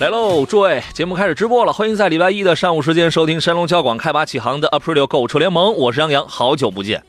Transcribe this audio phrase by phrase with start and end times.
[0.00, 7.04] 来喽，诸位，节目开始直播了，欢迎在礼拜一的上午时间收听山东交广开拔启航的 Aprilio 购车联盟，我是杨洋，好久不见。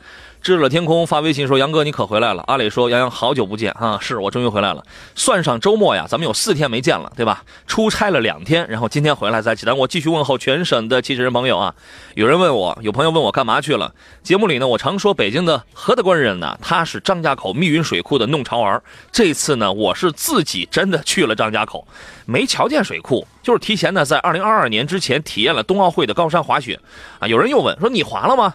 [0.46, 4.84] 知了天空发微信说：“杨哥，你可回来了。”阿磊说：“杨洋，好久不见啊，是我终于回来了。
[5.16, 7.42] 算上周末呀，咱们有四天没见了，对吧？
[7.66, 11.74] 出差了两天，然后今天回来在济南，我继续问候全省的汽车人朋友啊。
[12.14, 13.92] 有人问我，有朋友问我干嘛去了？
[14.22, 18.80] 节目里呢，我常说北京的何德官人呢，他是张家口密云水库的弄潮儿。
[19.10, 21.84] 这次呢，我是自己真的去了张家口，
[22.24, 26.78] 没瞧见水库，就是提前呢，在二零二二年之前体验了冬奥会的高山滑雪
[27.18, 27.26] 啊。
[27.26, 28.54] 有人又问说你滑了吗？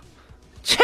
[0.63, 0.77] 切。”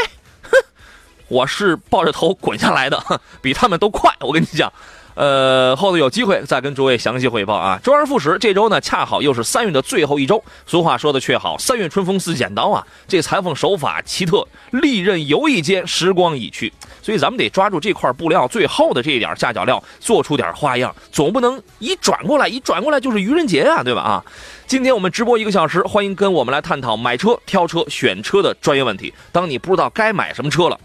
[1.27, 3.03] 我是抱着头滚下来的，
[3.41, 4.11] 比他们都快。
[4.21, 4.71] 我跟你讲，
[5.15, 7.79] 呃，后头有机会再跟诸位详细汇报啊。
[7.83, 10.43] 周而复始，这周呢恰好又是三月的最后一周。
[10.65, 12.85] 俗话说的却好，三月春风似剪刀啊。
[13.07, 16.71] 这裁缝手法奇特，利刃游一间，时光已去。
[17.01, 20.93] 所以咱们得抓住这块布料最后的这一点下脚料，做出点花样。
[21.11, 24.01] 总不能一转过来，一转过来就是愚人节啊，对吧？
[24.01, 24.23] 啊，
[24.65, 29.13] 今天我们直播一个小时，欢迎跟我们来探讨买车、挑车、选车的专业问题。
[29.31, 30.77] 当你不知道该买什么车了。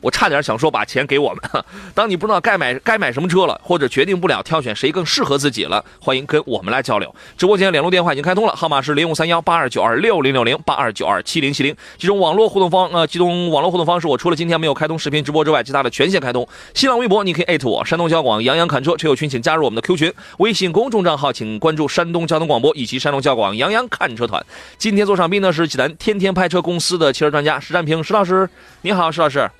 [0.00, 1.64] 我差点想说把钱给我们。
[1.94, 7.14] 当你不知道该买该买什么车了，或者决定不了挑选谁更适合自己了，欢迎跟我们来交流。
[7.36, 11.74] 直播间联络电话已经开通了，号码是零五三幺八二九二六零六零八二九二七零七零。
[11.98, 16.46] 这种网络互动方呃，这种网络互动方式，我除了今天没有开通视频直播之外，其他的全线开通。
[16.74, 20.12] 新浪微博你可以艾特我，山东交广杨洋侃车车友群请加入我们的 Q 群。
[20.38, 24.44] 微信公众账号请关注山东交通广播以及山东交广杨洋看车团。
[24.78, 28.48] 今天坐上宾呢是济南天天拍车公司的汽车专家石占平石老师，
[28.82, 29.50] 你好，石老师。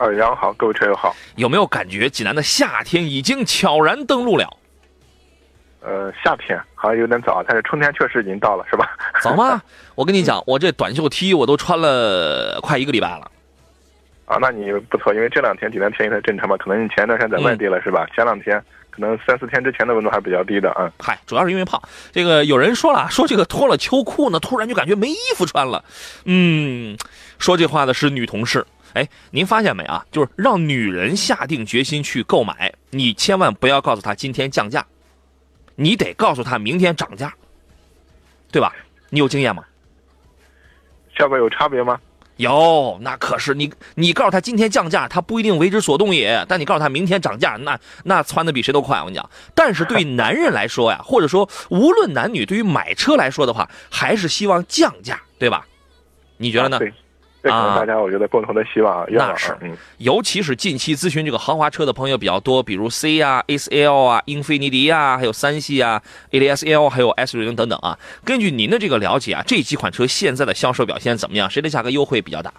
[0.00, 1.14] 呃，杨好，各位车友好。
[1.36, 4.48] 有没有感觉济南的夏天已经悄然登陆了？
[5.82, 8.96] 呃，夏天好像有点早，但是春天确实已经到了，是吧？
[9.22, 9.60] 早吗？
[9.94, 13.30] 我跟你讲，我这短袖 T 我都穿了快一个礼拜了。
[14.24, 18.06] 啊，那你不错，因为这两天济南天气太正常嘛，可能你前一段时间在外地了，是吧？
[18.16, 20.90] 前两天可能三四天之前的温度还比较低的啊。
[20.98, 21.78] 嗨，主要是因为胖。
[22.10, 25.84] 这个有人说了，说这个脱了秋裤呢，突然就感觉没衣服穿了。
[26.24, 26.96] 嗯，
[27.38, 28.64] 说这话的是女同事。
[28.94, 30.04] 哎，您发现没啊？
[30.10, 34.84] 就是让女人下定决心去购买，你千万不要告诉她今天降价，
[35.76, 37.32] 你得告诉她明天涨价，
[38.50, 38.74] 对吧？
[39.08, 39.64] 你有经验吗？
[41.16, 42.00] 效果有差别吗？
[42.36, 46.42] 有，那可是你，你告诉她今天降价，她不一定为之所动也。
[46.48, 48.98] 但你告诉她明天涨价，那那窜的比谁都快。
[48.98, 55.66] 我跟你讲，但是对于男人来说呀，或者说无论男女，对于买车来说的话，还是希望降价，对吧？
[56.38, 56.78] 你觉得呢？
[56.78, 56.92] 对。
[57.42, 66.02] 这可能大家我觉得共同的希望，啊那是，嗯，尤其是近期咨询这个豪华车的朋友比较多，比如 C 啊、A4L 啊、英菲尼迪啊，还有三系啊、
[66.32, 67.98] ADSL 还有 S 六零等等啊。
[68.24, 71.48] 根据您的这个了解啊，这几款车现在的销售表现怎么样？
[71.48, 72.52] 谁的价格优惠比较大？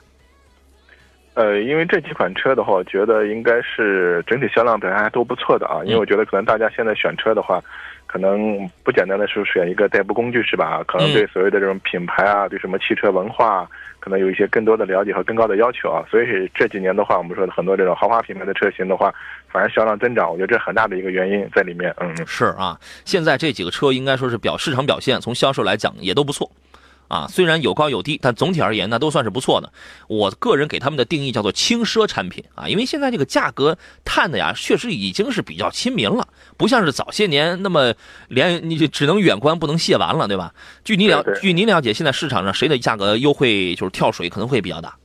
[1.35, 5.81] 呃，因为这几款车的话，我觉得应该是整体销量表现还都不错的啊。
[5.85, 7.63] 因为我觉得可能大家现在选车的话。
[8.11, 10.83] 可能不简单的是选一个代步工具是吧？
[10.85, 13.65] 可能对所谓的这种品牌啊，对什么汽车文化，
[14.01, 16.03] 可能有一些更多的了解和更高的要求啊。
[16.11, 19.13] 所以这几年的话，我们说的很多这种豪华品牌的车型的话，
[19.47, 21.95] 反而销量增长，我觉得这很大的一个原因在里面。
[22.01, 26.51] 嗯，是啊，现在这几个车应该说是表市场表现，从销售来讲也都不错。
[27.11, 29.73] 啊，虽然有高有低，但总体而言呢，都算是不错的。
[30.07, 37.93] 我个人给他们的定义叫做轻奢产品啊，因为现在这个价格探的呀，确实已经是比较亲民了，不像是早些年那么
[38.29, 40.53] 连你只能远观不能亵玩了，对吧？
[40.85, 44.95] 据你了，据您了解，现在市场上谁的价格优惠就是跳水可能会比较大？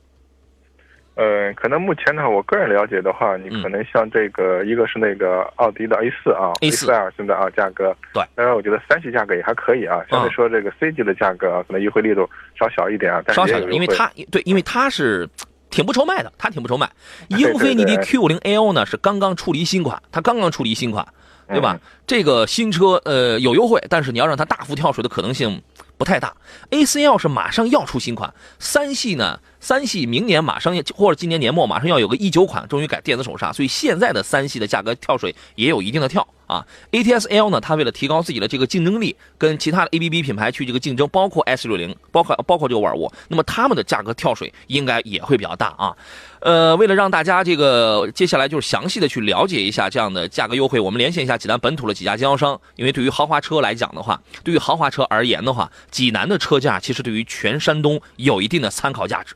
[1.17, 15.27] 呃，可能目前呢，我个人了解的话，你可能像这个，一个是那个奥迪的 A 四啊，A 四 L 现在啊价格，对，当然我觉得三系价格也还可以啊，相对说这个 C 级的价格啊，可能优惠力度稍小一点啊，稍小一点，因为它对，因为它是
[15.71, 16.87] 挺不愁卖的，它挺不愁卖。
[17.29, 21.03] 英菲尼迪 Q 五零 L 呢是刚刚出离新款，它刚刚出离新款，
[21.47, 21.79] 对吧？
[22.05, 25.59] 这个新车呃有优惠，但是你要让它大幅跳水的可能性
[25.97, 26.31] 不太大。
[26.69, 29.39] A 四 L 是马上要出新款，三系呢。
[29.67, 36.65] 三系明年马上或者今年年末马上要有个一九款，终于改电子手刹，所以现在的三系的价格跳水也有一定的跳啊。
[36.93, 45.93] ATS L 呢，它为了提高自己的这个竞争力，跟其他的 ABB 品牌去这个竞争，包括 S 六零，包括包括这个沃尔沃，那么他们的价格跳水应该也会比较大啊。
[46.39, 52.57] 呃，为了让大家这个接下来就是详细的去了解一下这样的价格优惠，我们连线一下济南本土的几家经销商。
[52.77, 59.35] 因为对于豪华车来讲的话，对于豪华车而言的话，济南的车价其实对于全山东有一定的参考价值，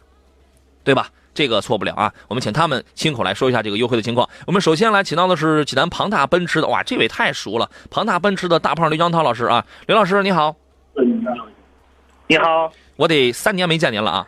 [0.83, 1.07] 对吧？
[1.33, 2.13] 这个错不了啊。
[2.28, 4.28] 我们请他们亲口来说一下这个优惠的情况。
[4.45, 10.56] 我们首先来请到的是济南庞大奔驰的，哇，这位太熟了，庞大奔驰的大胖刘江涛老师啊，刘老师你好。
[12.28, 14.28] 你好，我得三年没见您了啊。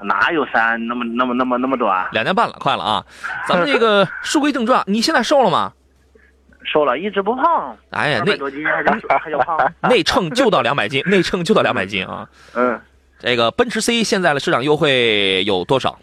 [0.00, 2.08] 哪有三那么那么那么那么短？
[2.12, 3.04] 两年半了，快了啊！
[3.48, 5.72] 咱们这个 书归正传，你现在瘦了吗？
[6.64, 7.76] 瘦了，一直不胖。
[7.90, 9.58] 哎呀，那多斤还叫还叫胖？
[9.90, 12.28] 内称就到两百斤，内称就到两百斤啊！
[12.54, 12.80] 嗯，
[13.20, 15.98] 这个奔驰 C 现在的市场优惠有多少？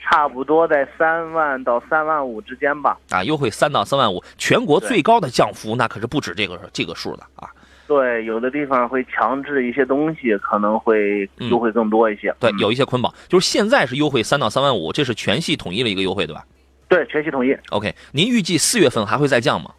[0.00, 2.98] 差不多在三万到三万五之间吧。
[3.10, 7.50] 啊，优惠三到三万五，全国最高的降幅那可是不止这个这个数的啊！
[7.86, 12.34] 对，有的地方会强制一些东西，可能会优惠更多一些。
[12.40, 16.44] 对，有一些捆绑，就是现在是优惠三到三万五，这是全系统一的一个优惠，对吧？
[16.88, 17.54] 对，全系统一。
[17.68, 19.70] OK，您预计四月份还会再降吗？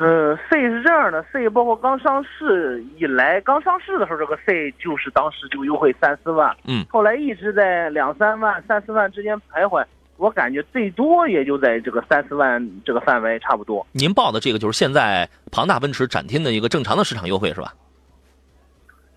[0.00, 9.84] 嗯，C 是这样的，C 包括刚上市以来，刚上市的时候，这个 C 就是当时就优惠三四万，嗯，后来一直在两三万、三四万之间徘徊。
[10.16, 13.86] 我感觉最多也就在这个三四万这个范围差不多。
[13.92, 17.72] 您报的这个就是现在庞大奔驰展厅的一个正常的市场优惠是吧？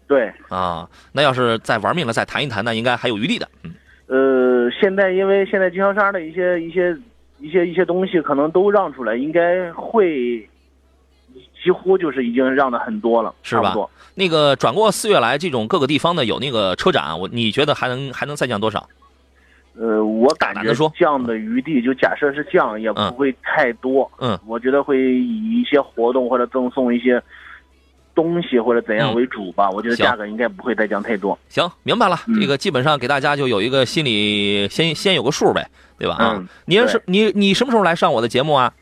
[0.07, 0.31] 对。
[0.49, 3.47] 啊，那要是再玩命了再谈一谈，那应该还有余地的。
[3.63, 3.73] 嗯。
[4.05, 6.95] 呃，现在因为现在经销商的一些一些
[7.39, 10.47] 一些一些东西可能都让出来，应该会
[11.63, 13.75] 几乎就是已经让的很多了，是吧？
[14.15, 18.87] 那个转过四月来，这种各个地方的有那个车展，我你觉得还能还能再降多少？
[19.73, 24.09] 呃，我感觉降的余地，就假设是降，也不会太多。
[24.19, 27.23] 嗯，我觉得会以一些活动或者赠送一些
[28.13, 29.69] 东西或者怎样为主吧。
[29.69, 31.39] 我觉得价格应该不会再降太多。
[31.47, 32.19] 行，明白了。
[32.37, 35.65] 这个基本上给大家就有一个心里先先有个数呗，
[35.97, 36.15] 对吧？
[36.15, 38.73] 啊，您是你你什么时候来上我的节目啊？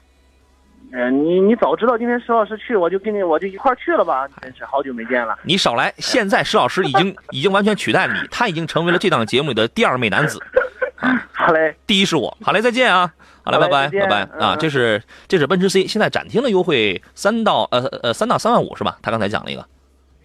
[0.92, 4.28] 嗯，你你早知道今天石老师去，我就跟你我就一块去了吧。
[4.42, 5.38] 真是好久没见了。
[5.44, 10.40] 你少来，现在石老师已经 已经完全取代了你，他已经成为了这档节目里的第二美男子。
[11.32, 13.14] 好嘞，第一是我，好嘞，再见啊，
[13.44, 18.98] 好嘞，拜拜，拜拜啊，这是这是奔驰 C，现在展厅的优惠三到呃呃三到三万五是吧？
[19.02, 19.66] 他刚才讲了一个。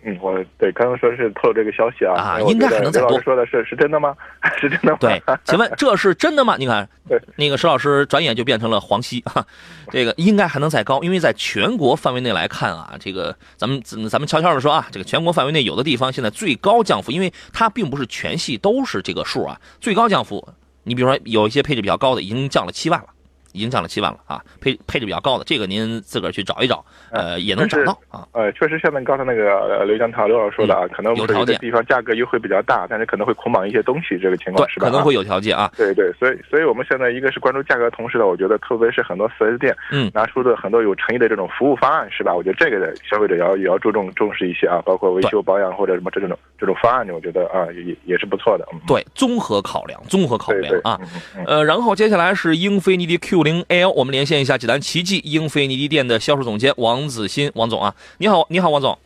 [0.06, 3.20] 嗯，我对刚刚说是透露这个消息啊，啊，应该还能再多。
[3.22, 4.14] 说的是是真的吗？
[4.60, 4.98] 是真的吗？
[5.00, 6.56] 对，请问这是真的吗？
[6.58, 9.46] 你看， 对那个石老师转眼就变成了黄西哈，
[9.90, 20.46] 这个应该还能再高，因为在全国范围内来看啊，这个咱们咱们悄悄的说啊，这个全国范围内有的地方现在最高降幅，因为它并不是全系都是这个数啊，最高降幅，
[20.82, 23.06] 你比如说有一些配置比较高的，已经降了七万了。
[23.54, 28.26] 已经降了七万了啊，配配置比较高的，这个您自个儿去找一找，呃，也能找到啊。
[28.32, 34.86] 呃，确实像那刚才那个刘江涛刘老师说的啊，可能有条件地方价格优惠比较大，但是可能会捆绑一些东西，这个情况是吧？
[34.86, 35.70] 可能会有条件啊。
[35.76, 42.34] 对对，所以所以我们现在一个是关注价格，同时呢，我觉得特别是很多四 S 店，嗯，拿出的很多有诚意的这种服务方案，是吧？
[42.34, 48.66] 我觉得这个的消费者要也要注重重视一些啊，包括维修保养或者什么这种这种方案，我觉得啊也也是不错的。
[48.86, 50.98] 对，综合考量，综合考量啊。
[51.46, 54.24] 呃，然后接下来是英菲尼迪 Q 零 L，我们连。
[54.24, 58.96] 线一下济南奇迹英菲尼迪店的销售总监王子欣，王总啊，你好，你好，王总。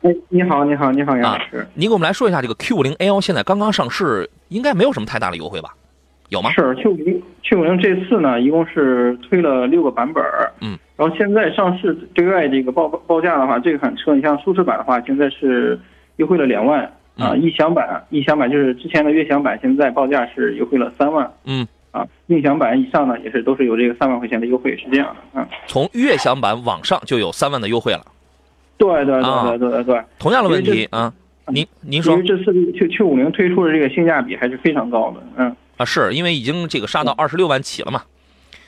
[0.00, 1.66] 哎，你好，你好，你好，杨老师。
[1.74, 5.74] 您给我们来说一下这个 Q 五零 L 现在刚刚上市，应该没有什么太大的优惠吧？
[6.30, 6.50] 有吗？
[6.52, 10.24] 是 Q 五零 Q 五零这次呢，一共是推了六个版本
[10.62, 10.78] 嗯。
[10.96, 15.78] 然后现在上市对外这个报报价的话，这款车你像舒适版的话，现在是
[16.16, 17.36] 优惠了两万啊。
[17.36, 21.30] 逸享版，逸享版就是之前的悦享版，现在报价是优惠了三万。
[21.44, 21.68] 嗯。
[21.94, 25.48] 啊，悦享版以上呢，也是都是有这个三万块钱的优惠，是这样的啊。
[25.68, 28.04] 从悦享版往上就有三万的优惠了。
[28.76, 30.02] 对对对对对对。
[30.18, 31.12] 同样的问题啊，
[31.46, 32.14] 您您说。
[32.14, 35.56] 因为这次 Q Q 五零推出的这个性价比还是非常高的，嗯。
[35.76, 38.02] 啊，是因为已经这个杀到二十六万起了嘛？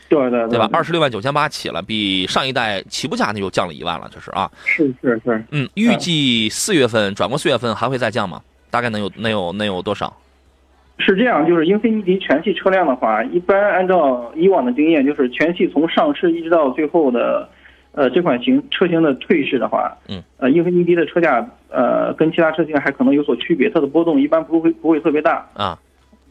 [0.09, 0.71] 对对对吧？
[0.73, 4.49] 二十六万九千八起了，比上一代起步价那就降了一万了，这是啊。
[4.65, 5.45] 是是是。
[5.51, 8.41] 嗯，预计四月份转过四月份还会再降吗？
[8.71, 10.17] 大概能有能有能有多少？
[10.99, 17.49] 是这样，就是英菲尼迪全系车辆的话，一般按照以往的经验，就是全系从上市一直到最后的，
[17.93, 25.79] 呃，这款型车型的退市的话，嗯，呃，英菲尼迪的车价，呃，跟其他车型还可能有所区别，它的波动一般不会不会特别大啊。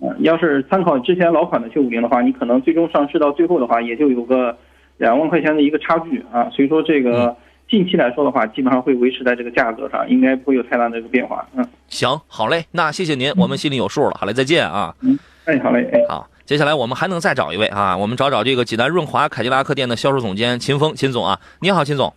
[0.02, 4.58] 嗯，要是参考之前老款的 Q 五零的话，你可能最终上市到最后的话，也就有个
[4.98, 6.50] 两万块钱的一个差距啊。
[6.50, 7.36] 所以说这个
[7.68, 11.48] 近期来说的话，基本上会维持在这个价格上，应该不会有太大的一个变化。
[11.56, 14.12] 嗯，行，好嘞，那谢谢您，我们心里有数了。
[14.20, 14.96] 好嘞，再见啊。
[15.02, 22.14] 嗯，哎，好嘞，哎，好，接下来我们还能再找一位啊，我们找找这个济南润华凯迪拉克店的销售总监秦峰，秦总啊，你好，秦总。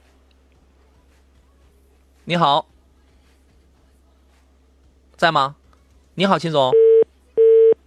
[2.25, 2.67] 你好，
[5.17, 5.57] 在吗？
[6.15, 6.73] 你好，秦总。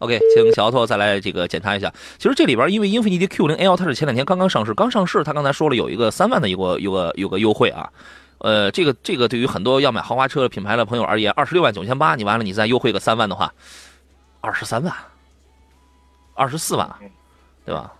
[0.02, 1.94] OK，请小奥再来这个检查一下。
[2.18, 7.88] 其实这里边，因为英菲尼迪 Q 零 L 它是前两天刚刚上市，刚上市，它刚才说了有一个三万的一个有个有个优惠啊。
[8.40, 13.54] 呃，这个这个对于很多要买豪华车品牌的朋友而言，二十六万九千八，你完了你再优惠个三万的话，
[14.40, 14.92] 二十三万，
[16.34, 16.90] 二十四万，
[17.64, 17.94] 对吧？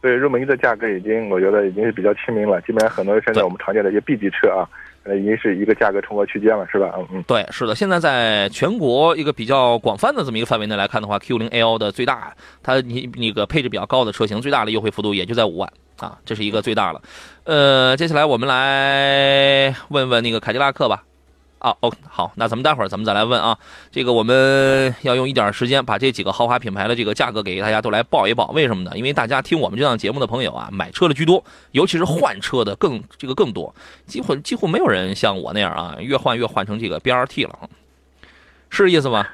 [0.00, 2.60] 对，入门级的价格已经，我觉得已经是比较亲民了。
[2.62, 4.66] 基本上很多现在我们常见的一些 B 级车啊。
[5.06, 6.92] 呃已经是一个价格重合区间了，是吧？
[6.98, 7.74] 嗯嗯，对，是的。
[7.74, 17.00] 现在在全国一个比较广泛的这么一个范围内来看的话，Q 零 L 的最大，它你那个配置比较高的车型，最大的优惠幅度也就在五万啊，这是一个最大了。
[17.44, 21.04] 呃，接下来我们来问问那个凯迪拉克吧。
[21.66, 23.58] 啊哦，好，那咱们待会儿咱们再来问啊。
[23.90, 28.46] 这个我们要用一点时间把这几个豪华品牌的这个价格给大家都来报一报。
[28.52, 28.92] 为什么呢？
[28.94, 31.42] 因为大家听我们这档节目的朋友啊，买车的居多，
[31.72, 33.74] 尤其是换车的更这个更多，
[34.06, 37.68] 几乎几乎没有人像我那样啊，越换越换成这个 BRT 了，
[38.70, 39.26] 是意思吗？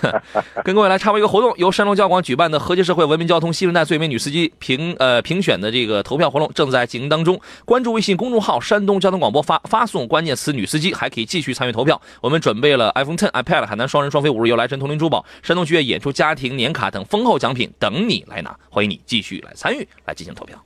[0.64, 7.40] 跟各位来插播一个活动，由山东交广举办的和谐社会文明交通新时代最美女司机评呃评选的这个投票活动正在进行当中。
[7.64, 12.00] 关注微信公众号“山东交通广播”，发发送关键词“女司机”，还可以继续参与投票。
[12.20, 20.56] 我们准备了 iPhone 10、iPad、海南双人双飞五日游、来神通灵珠宝、山东剧院演出家庭年卡等丰厚奖品等你来拿，欢迎你继续来参与来进行投票。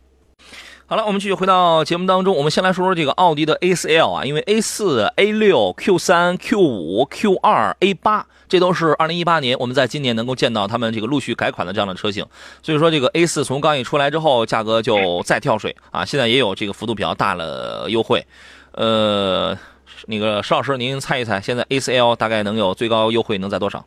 [0.89, 2.37] 好了，我们继续回到节目当中。
[2.37, 12.25] 我们先来说说这个奥迪的 A4L 啊，因为 A4、A6、Q3、Q5、Q2、A8 这都是2018年我们在今年能够见到他们这个陆续改款的这样的车型。
[12.63, 18.25] 所以说这个 A4 从刚一出来之后，价格就再跳水啊，现在也有这个幅度比较大的优惠。
[18.71, 19.59] 呃，
[20.07, 23.85] 那个邵老师，您猜一猜，现在 A4L 大概能有最高优惠能在多少？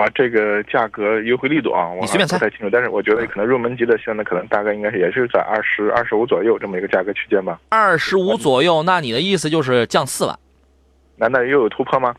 [0.00, 7.60] 啊，这个价格优惠力度啊，我随便猜不太清楚，但是我觉得可能入门级的现在可能大概应该是也是在二十二十五左右这么一个价格区间吧。
[7.68, 10.38] 二十五左右，那你的意思就是降四万？
[11.16, 12.14] 难道又有突破吗？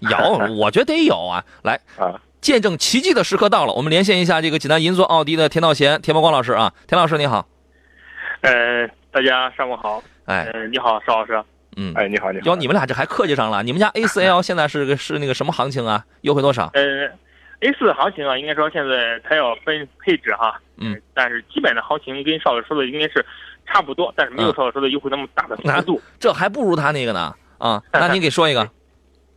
[0.00, 0.16] 有，
[0.58, 1.44] 我觉得得有啊！
[1.62, 7.46] 来啊，见证奇迹的时刻到了，我们连线一下这个济南银座奥迪的田道贤、田茂光老师啊，田老师你好。
[8.40, 10.02] 呃，大家上午好。
[10.24, 11.40] 哎，你好，邵老师。
[11.76, 12.46] 嗯，哎，你好，你好。
[12.46, 13.62] 哟，你们俩这还客气上了？
[13.62, 16.04] 你们家 A 四 L 现在是个是那个什么行情啊？
[16.22, 16.70] 优惠多少？
[16.74, 17.08] 呃
[17.60, 20.60] ，A4 行情啊，应该说现在它要分配置哈。
[20.78, 21.00] 嗯。
[21.14, 23.24] 但是基本的行情跟邵老师说的应该是
[23.66, 26.00] 差不多，但是没有邵老师说的优惠那么大的幅度。
[26.18, 27.82] 这还不如他那个呢啊！
[27.92, 28.68] 那您给说一个。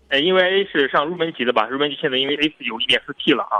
[0.10, 1.68] 呃，因为 A 是上入门级的吧？
[1.68, 3.58] 入门级现在因为 A 四有 1.4T 了啊，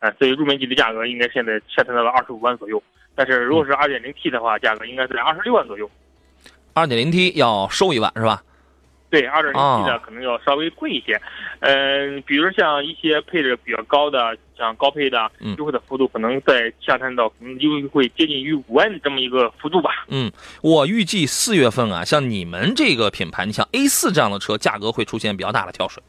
[0.00, 2.82] 呃，所以入门级的价格应该现在下探到了二十五万左右。
[3.14, 5.88] 但是如果是 2.0T 的话，价格应该在二十六万左右。
[6.74, 8.42] 2.0T 要收一万是吧？
[9.10, 11.20] 对二点零 T 的可能要稍微贵一些。
[11.60, 20.06] 嗯，比如像一些配置比较高的，像高配的，优惠的幅度可能在下探到可能优惠接近于五万这么一个幅度吧。
[20.08, 26.02] 嗯，我预计四月份啊，像你们这个品牌，你像 A 四这样的车，价格会出现比较大的跳水。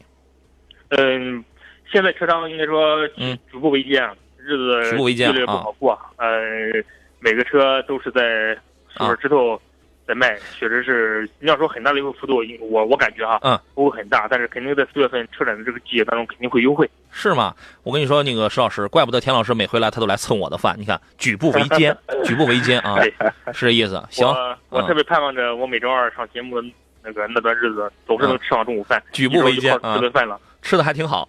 [0.88, 1.44] 嗯，
[1.92, 4.02] 现在车商应该说，嗯，举步维艰，
[4.38, 5.92] 日子举步维艰不好过。
[6.16, 6.26] 呃，
[7.20, 8.56] 每个车都是在
[8.96, 9.60] 手指头。
[10.06, 17.54] 在卖，确实是你要说很大的一个幅度，我我感觉哈，嗯，不会很大，但是肯定在四月份车展的这个季节当中肯定会优惠，是吗？
[17.82, 23.00] 我跟你说，那个石老师，怪不得田老师每回来他都来蹭我的饭，你看举步维艰， 举步维艰啊，
[23.52, 24.02] 是这意思。
[24.10, 24.26] 行，
[24.68, 26.68] 我特别盼望着我每周二上节目的
[27.02, 30.38] 那个那段日子，总是能吃上中午饭，举步维艰啊，吃顿饭了。
[30.64, 31.28] 吃的还挺好，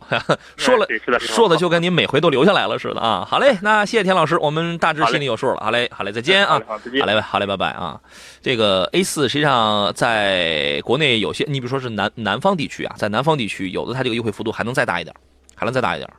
[0.55, 0.87] 说了
[1.19, 3.27] 说的就跟您每回都留下来了似的啊！
[3.29, 5.57] 好嘞，那谢谢田老师，我们大致心里有数了。
[5.57, 6.59] 好嘞，好嘞，再见啊！
[6.65, 7.99] 好，嘞，好嘞，拜拜啊！
[8.41, 15.13] 这个 A 四实际上在国内有些，你比如说是南南方地区啊，在南方地区有的它这个优惠幅度还能再大一点，
[15.53, 16.09] 还能再大一点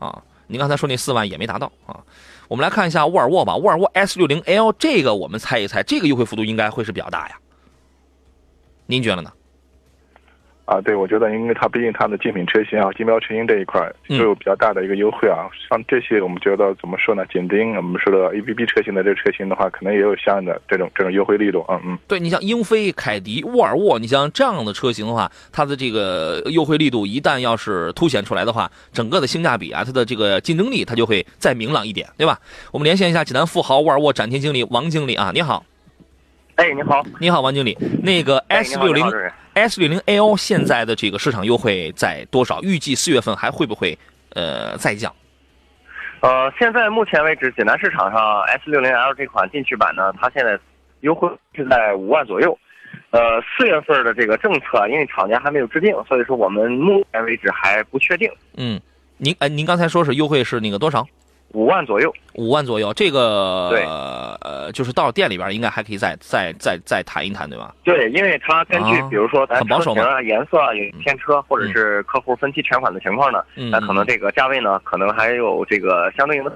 [0.00, 0.20] 啊！
[0.48, 2.00] 您刚才说那四万也没达到啊！
[2.48, 7.36] 我们来看一下沃尔沃吧，沃尔沃 S 六零 L 这个我们猜一猜，这个优惠幅度应该会是比较大呀？
[8.86, 9.30] 您觉得呢？
[10.64, 15.46] 啊，对，我觉得，因为它毕竟它的竞品车型啊，竞标车型这一块都有比较大的一个优惠啊。
[15.68, 17.24] 像这些，我们觉得怎么说呢？
[17.26, 21.64] 紧盯我们说的 A B B 车型的这个车型的话，可能也有相应的这种这种优惠力度。
[21.68, 21.98] 嗯嗯。
[22.08, 32.38] 对你像英菲、凯迪、沃尔沃，你像这样的车型的话，它的这个优惠力度一旦要是凸显出来的话，整个的性价比啊，它的这个竞争力它就会再明朗一点，对吧？
[32.72, 35.64] 我们连线一下济南富豪沃尔沃展厅经理王经理啊，你好。
[36.56, 37.76] 哎，你好，你好，王经理。
[38.02, 39.04] 那个 S 六零
[39.54, 42.62] S 六零 L 现在的这个市场优惠在多少？
[42.62, 43.98] 预计四月份还会不会
[44.34, 45.12] 呃再降？
[46.20, 50.56] 呃，现在目前为止，济南市场上 S 六零 L 这款进取版呢，它现在
[51.00, 52.56] 优惠是在五万左右。
[53.10, 58.30] 呃，四月份的这个政策，因为厂家还没有制定，所以说我们目前为止还不确定。
[58.56, 58.80] 嗯，
[59.16, 61.04] 您哎，您刚才说是优惠是那个多少？
[61.54, 62.12] 五万左右。
[62.34, 67.72] 五万左右，这个对呃，就是到店里边应该还可以再再再再谈一谈，对吧？
[67.84, 76.52] 对，因为它根据啊比如说咱保守嘛车型啊、颜色啊、有现车，或者是客户分期全款的情况呢，嗯，那可能这个价位呢，可能还有这个相对应的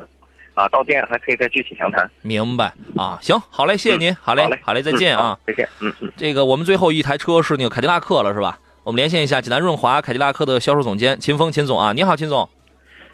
[0.54, 2.10] 啊，到店还可以再具体详谈。
[2.22, 3.16] 明白啊。
[3.22, 5.46] 行，好嘞，谢谢您，好嘞，好嘞，好嘞，再见啊嗯。
[5.46, 5.68] 再见。
[5.80, 6.12] 嗯嗯。
[6.16, 8.58] 这个我们最后一台车是那个凯迪拉克了，是吧？
[8.82, 12.48] 我们连线一下济南润华凯迪拉克的销售总监秦峰秦总啊，你好，秦总，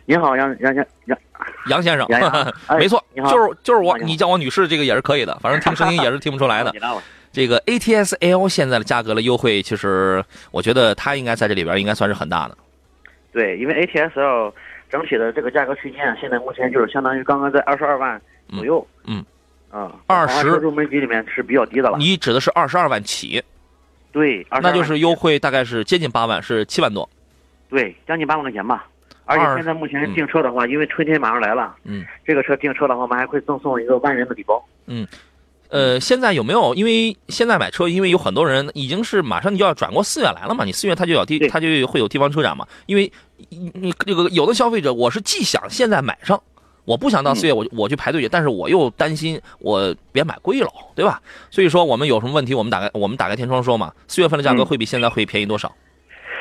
[0.06, 1.18] 你好，杨杨杨杨，
[1.70, 2.06] 杨先生，
[2.68, 6.72] 哎没错，就是就是我，你叫我女士这个也是可以的，反正听声音也是听不出来的。
[7.32, 12.56] 这个 ATS L 现在的价格的优惠，其实我觉得它应该在这里边应该算是很大的。
[13.32, 14.54] 对，因为 ATS-L
[14.88, 18.20] 整体的这个价格区间，现在目前就是相当于刚刚在二十二万
[18.50, 18.86] 左右。
[19.06, 19.24] 嗯
[19.72, 21.98] 啊，20豪华车入门级里面是比较低的了。
[21.98, 23.42] 你指的是二十二万起，
[24.12, 27.10] 对，22那就是优惠大概是接近八万，是七万多。
[27.68, 28.86] 对，将近八万块钱吧。
[29.26, 34.62] 而且现在目前订车的话，因为春天马上来了，嗯，这个车订车的话，我们还会赠送一个万元的礼包。
[34.86, 35.06] 嗯
[35.70, 36.72] 呃，现在有没有？
[36.74, 42.64] 因为现在买车，因为有很多人已经是马上就要转过四月来了嘛，你四月他就有地，他就会有地方车展嘛。
[42.86, 43.10] 因为
[43.48, 46.40] 你你这个有的消费者，我是既想现在买上，
[46.84, 51.20] 我不想到四月我我去排队去，但是我又担心我别买贵了，对吧？
[51.50, 55.74] 所以说我们有什么问题，我们打开我们打开天窗说嘛，四月份的价格嗯会比现在会便宜多少？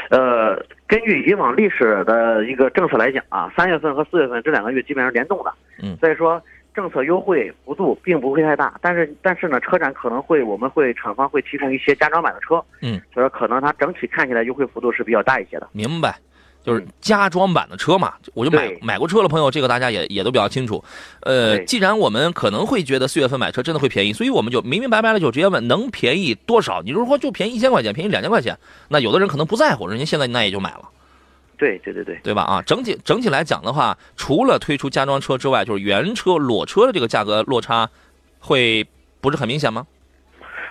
[0.10, 0.54] 呃，
[0.94, 5.52] 根据以往历史的一个政策来讲啊，三月份和四月份这两个月基本上联动的。
[5.82, 6.40] 嗯所以说
[6.72, 15.68] 政策优惠幅度并不会太大，但是但是呢，车展可能会我们会厂方会提供一些加装版的车，嗯，所以说可能它整体看起来优惠幅度是比较大一些的。
[15.72, 16.16] 明白，
[16.64, 20.84] 就是加装版的车嘛，我就买买过车的朋友，这个大家也也都比较清楚。
[21.22, 26.82] 呃，既然我们可能会觉得四月份买车真的会便宜，所以我们就明明白白的就直接问能便宜多少。
[26.82, 30.90] 你如果说就便宜一千块钱，便宜两千块钱，那有的人可能不在乎，人家现在那也就买了，
[31.58, 32.44] 对对对对，对吧？
[32.44, 37.90] 啊，整体整体来讲的话，除了推出加装车之外，就是原车裸车的这个价格落差
[38.40, 38.88] 会
[39.20, 39.86] 不是很明显吗？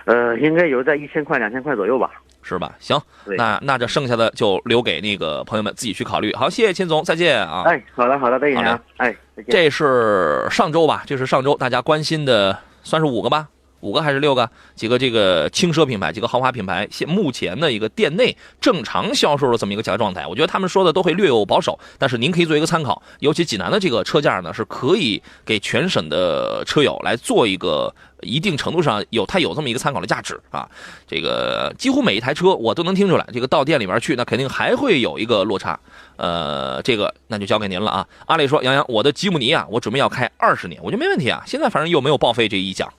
[0.05, 2.11] 呃，应该有在一千块两千块左右吧。
[2.43, 2.75] 是吧？
[2.79, 6.33] 行，那那这剩下的就留给那个朋友们自己去考虑。
[6.35, 7.63] 好，谢谢秦总，再见啊。
[7.65, 9.15] 哎，好的好的，再见啊，哎。
[9.49, 11.03] 这是上周吧？
[11.07, 13.47] 这是上周大家关心的，算是五个吧，
[13.83, 14.49] 五个还是六个？
[14.75, 23.03] 几个这个轻奢品牌，几个豪华品牌，现目前的一个店内正常销售的这么一个价格状态，我觉得他们说的都会略有保守，但是您可以做一个参考。
[23.19, 30.67] 尤其济南的这个车价呢，是可以给全省的车友来做一个一定程度上有它有这么一个参考的价值啊。
[31.05, 35.77] 这个几乎每一台车我都能听出来，这个到店里面去，那肯定还会有一个落差。
[36.15, 38.07] 呃，这个那就交给您了啊。
[38.27, 41.43] 阿里说：“杨洋，我的吉姆尼啊，我准备要开二十年，我觉得没问题啊。
[41.45, 42.93] 现在反正又没有报废这一讲，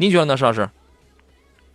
[0.00, 0.66] 您觉得呢，石老师？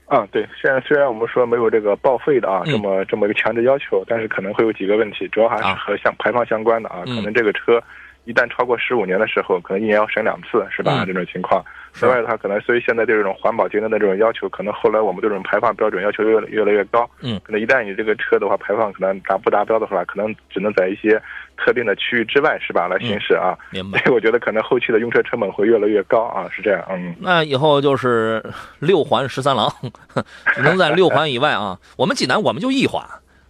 [0.07, 7.03] 啊，对，现在虽然我们说没有这个报废的啊，嗯这么这么一个强制要求，但是可能会有几个问题，主要还是啊和像排放相关的啊。
[7.05, 7.79] 嗯可能这个车
[8.25, 11.03] 一旦超过十五年的时候，可能一年要审两次，是吧？
[11.03, 11.63] 嗯这种情况。
[11.93, 17.09] 是另外的话，可能所以现在对这种环保节能的这种要求，可能后来我们对这种排放标准要求越来越来越高。
[17.21, 21.21] 嗯，可能一旦你这个车的话排放可能达不达标的话，可能只能在一些
[21.55, 22.87] 特定的区域之外，是吧？
[22.87, 23.57] 来行驶啊。
[23.71, 23.99] 明白。
[23.99, 26.83] 所以我觉得可能后期的用车成本会越来越高啊，是这样。
[26.89, 27.15] 嗯。
[27.21, 28.43] 那以后就是
[28.79, 29.71] 六环十三郎，
[30.53, 31.79] 只能在六环以外啊。
[31.95, 33.01] 我们济南我们就一环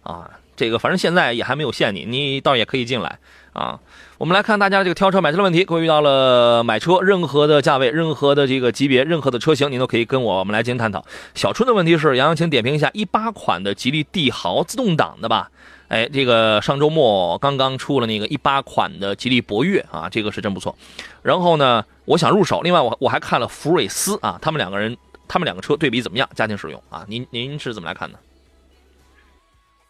[0.04, 3.18] 啊，这个反正现在也还没有限你，你倒也可以进来
[3.52, 3.78] 啊。
[4.18, 11.04] 我们来看大家这个挑车买车的问题，各位遇到了买车任何的价位、任何的这个级别、任何的车型，您都可以跟我们来进行探讨。
[11.34, 15.50] 小春的问题是，杨洋，请点评一下一八款的吉利帝豪自动挡的吧。
[15.88, 20.74] 哎，这个上周末刚刚出了那个一八款的吉利博越啊，这个是真不错。
[21.22, 22.62] 然后呢，我想入手。
[22.62, 24.96] 另外，我我还看了福睿斯啊，他们两个人，
[25.28, 26.28] 他们两个车对比怎么样？
[26.34, 28.18] 家庭使用啊，您您是怎么来看的？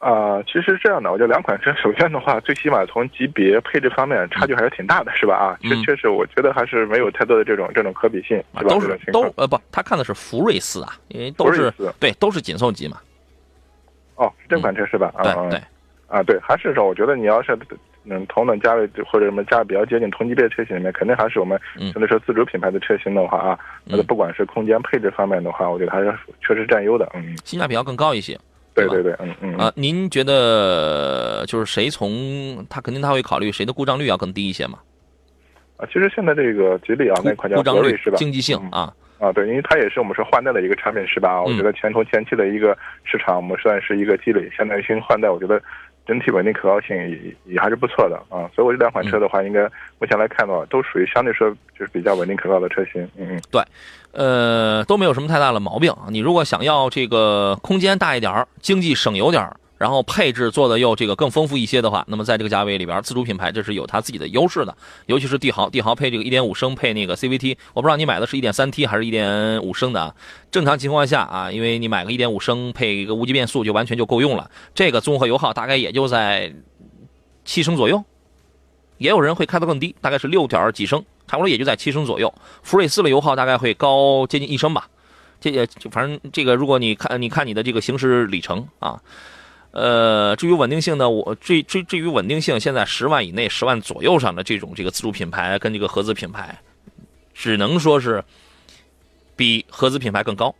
[0.06, 5.34] 啊、其实是这样的，我觉得两款车，首先的话，最起码从级别、配置方面差距还是挺大的，是吧？
[5.34, 8.70] 啊，确嗯确实，我觉得还是没有太多的这种这种可比性，啊，是吧？
[8.70, 8.98] 都是。
[9.10, 12.98] 都呃不，他看的是福睿斯啊，因为都是对都是紧凑级嘛。
[14.14, 15.12] 哦，这款车是吧？
[15.24, 15.60] 对对，
[16.06, 17.58] 啊，对，还是说，我觉得你要是
[18.04, 27.10] 嗯同等价位或者什么价位比较接近同级别的车型里面，肯定还是我们嗯相对说自主品牌的车型的话啊，那嗯不管是空间配置方面的话，我觉得还是确实占优的。
[27.14, 28.38] 嗯，性价比要更高一些。
[28.84, 29.56] 吧对对对，嗯嗯。
[29.56, 34.78] 啊，您觉得就是谁从他肯定他会考虑谁的故障率要更低一些嘛？
[35.78, 38.16] 啊，其实现在这个吉利啊，那款叫故障率是吧？
[38.16, 41.42] 经济性嗯啊，啊，对，因为它也是我们说换代的一个产品是吧？
[41.42, 45.60] 我嗯觉得前从前期的一个市场，我们算是一个积累，现在新换代，我觉得
[46.06, 48.48] 整体稳定可靠性也也还是不错的啊。
[48.54, 49.64] 所以我这两款车的话，应该
[49.98, 53.02] 目前来看的话，都属于相对说就是比较稳定可靠的车型。
[53.18, 53.60] 嗯嗯，对，
[54.16, 55.94] 呃，都没有什么太大的毛病。
[56.08, 59.48] 你如果想要这个空间大一点，经济省油点。
[59.78, 64.74] 然后配置做的又这个更丰富一些的话，那么在这个价位里边，自主品牌这是有它自己的优势的。
[65.04, 70.14] 尤其是帝豪，帝豪配这个1.5升配那个 CVT，我不知道你买的是一点三 T 还是一点五升的啊？
[70.50, 74.50] 正常情况下啊，因为你买个1.5升配一个无级变速就完全就够用了。
[74.74, 76.50] 这个综合油耗大概也就在
[77.44, 78.02] 七升左右，
[78.96, 82.32] 也有人会开得更低，大概是六点几升，差不多也就在七升左右。
[82.62, 84.88] 福睿斯的油耗大概会高接近一升吧，
[85.40, 89.00] 这也就反正这个如果你看你看你的这个行驶里程啊。
[89.72, 96.58] 呃，至于稳定性呢，我至至至于稳定性，现在十万以内、十万左右上的这种这个自主品牌跟这个合资品牌，
[97.34, 98.24] 只能说是
[99.34, 100.54] 比合资品牌更高，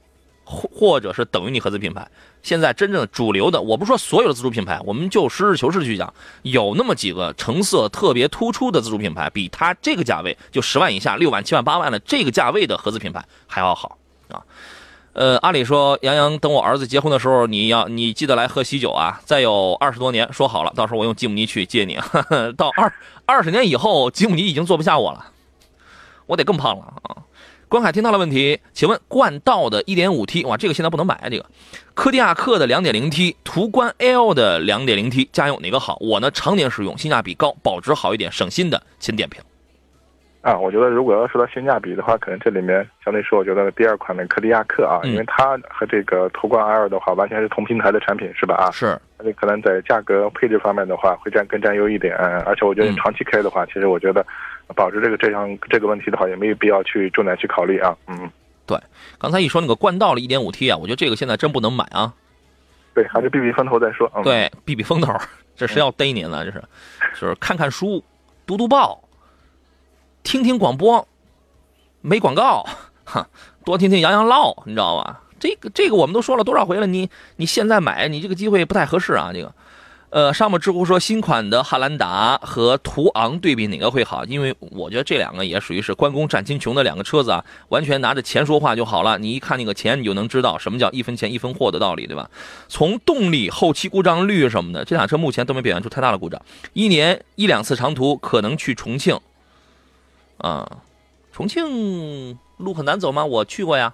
[0.47, 2.09] 或者是等于你合资品牌。
[2.43, 13.99] 现在真正主流的，我不说所有的自主品牌，我们就实事求是去讲，有那么几个成色特别突出的自主品牌，比它这个价位就十万以下、六万、七万、八万的这个价位的合资品牌还要好
[14.31, 14.41] 啊。
[15.13, 19.19] 呃，阿里说，杨洋，等我儿子结婚的时候，你要你记得来喝喜酒啊！
[19.25, 21.99] 再有二十多年，说好了，到时候我用吉姆尼去接你。
[22.55, 22.93] 到二
[23.25, 25.33] 二十年以后，吉姆尼已经坐不下我了，
[26.27, 27.17] 我得更胖了啊！
[27.69, 31.45] 关海听到了问题，请问冠道的 1.5T，哇，这个现在不能买啊这个。
[31.95, 35.97] 科迪亚克的 2.0T，途观 L 的 2.0T，家用哪个好？
[36.01, 39.43] 我呢，常年使用，性价比高，保值好一点，省心的，请点评。
[40.47, 48.55] 啊，我觉得如果要说到性价比的话，可能这里面相对说，我觉得第二款的柯迪亚克啊，因为它和这个途观 L 的话，完全是同平台的产品，是吧？
[48.55, 48.87] 啊，是。
[49.19, 52.15] 而且可能在价格配置方面的话，会占更占优一点。
[52.15, 54.25] 而且我觉得长期开的话，其实我觉得
[54.77, 57.97] 保值这个这项这个问题的话，也没有必要去重点去考虑啊。
[58.07, 58.31] 嗯，
[58.67, 58.79] 对。
[59.19, 62.15] 刚才一说那个冠道的 1.5T 啊，我觉得这个现在真不能买啊。
[62.95, 64.09] 对，还是避避风头再说。
[64.23, 65.13] 对，避避风头，
[65.57, 66.63] 这谁要逮您了，这是，
[67.21, 68.01] 就是看看书，
[68.47, 69.03] 读读报，
[70.27, 71.07] 听听广播。
[72.01, 72.67] 没广告，
[73.07, 73.29] 哈，
[73.65, 75.23] 多听听杨洋唠，你知道吧？
[75.39, 79.31] 这个这个我们都说了多少回了，你你现在买，你这个机会不太合适啊。
[79.33, 79.55] 这个，
[80.11, 84.25] 呃，上面知乎说新款的汉兰达和途昂对比哪个会好？
[84.25, 89.19] 因为我觉得这两个也属于是关公战秦琼的两个车子啊，完全拿着钱说话就好了。
[89.19, 92.29] 你一看那个钱，你就能知道什么叫一分钱一分货的道理，对吧？
[92.69, 96.41] 从动力、后期故障率什么的，这辆车目前都没表现出太大的故障。
[96.73, 99.19] 一年一两次长途，可能去重庆，
[100.39, 100.69] 啊。
[101.33, 103.23] 重庆路很难走吗？
[103.23, 103.93] 我去过呀，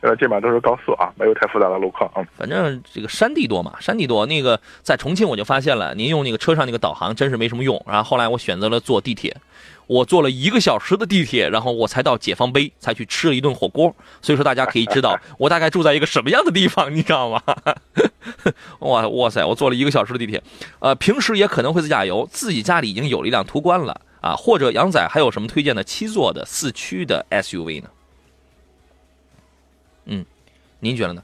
[0.00, 2.22] 呃，基本上都是高速啊，没有太复杂的路况啊。
[2.36, 4.24] 反正这个山地多嘛，山地多。
[4.26, 7.82] 那个在重庆我就发现了，您用那个车上那个导航真是没什么用。
[7.88, 9.36] 然后后来我选择了坐地铁，
[9.88, 13.92] 我坐了一个小时的地铁，然后我才到解放碑，才去吃了一顿火锅。
[14.22, 17.42] 所以说大家可以知道 我大概住在一个什么样的地方，你知道吗？
[18.78, 20.40] 哇哇塞，我坐了一个小时的地铁，
[20.78, 24.00] 呃，平时也可能会自驾游，自己家里已经有了一辆途观了。
[24.26, 27.88] 啊，或者杨仔还有什么推荐的七座的四驱的 SUV 呢？
[30.06, 30.24] 嗯，
[30.80, 31.22] 您觉得呢？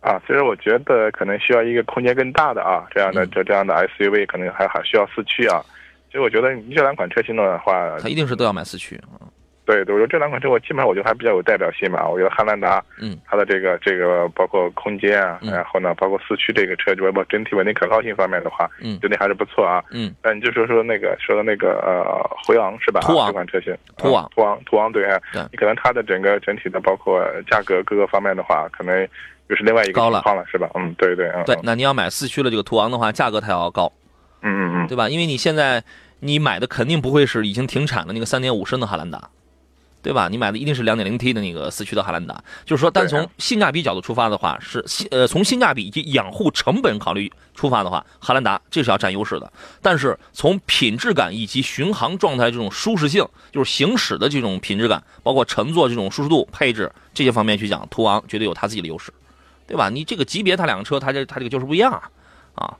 [0.00, 5.62] 啊，其实我觉得可能需要一个空间更大的啊，这样的这这样的 SUV 可能还还需要四驱啊。
[6.06, 9.28] 其实我觉得你这两款车型的话，它一定是都要买四驱啊。
[9.70, 12.08] 对，我觉得这两款车我基本上我觉得还比较有代表性嘛。
[12.08, 19.82] 我觉得汉兰达，嗯，它的这个这个包括空间啊，然后呢，包括四驱这个车，就包括整体稳定可靠性方面的话，嗯，整体还是不错啊。
[19.90, 22.02] 嗯，但你就说说那个说的那个呃
[22.44, 23.00] 辉昂是吧？
[23.02, 29.06] 途昂这款车型，途昂，途昂，途昂对，对，你可能它的整个整体的包括价格各个方面的话，可能
[29.48, 30.68] 又是另外一个情况了，是吧？
[30.74, 33.92] 嗯，对对，对，那你要买四驱的这个途昂的话，价格它要高，
[34.42, 35.08] 嗯嗯嗯，对吧？
[35.08, 35.82] 因为你现在
[36.20, 39.30] 你买的肯定不会是已经停产的那个三点五升的汉兰达。
[40.02, 40.28] 对吧？
[40.28, 49.52] 你买的一定是 2.0T 的那个四驱的汉兰达，就是说，单从性价比角度出发的话，是呃从性价比以及养护成本考虑出发的话，汉兰达这是要占优势的。
[49.82, 59.12] 但是从品质感以及巡航状态这种舒适性，就是行驶的这种品质感，包括乘坐这种舒适度、配置这些方面去讲，途昂绝对有它自己的优势，
[59.66, 59.90] 对吧？
[59.90, 62.08] 你这个级别它两个车，它这它这个就是不一样啊，
[62.54, 62.76] 啊。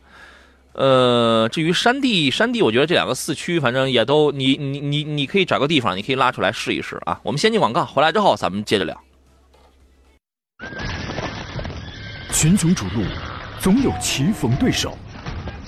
[0.72, 7.20] 呃，至于山地，山地，我觉得这两个四驱，反正也都，你你你你可以找个地方，你可以拉出来试一试啊。
[7.24, 8.98] 我们先进广告，回来之后咱们接着聊。
[12.32, 13.02] 群雄逐鹿，
[13.58, 14.96] 总有棋逢对手，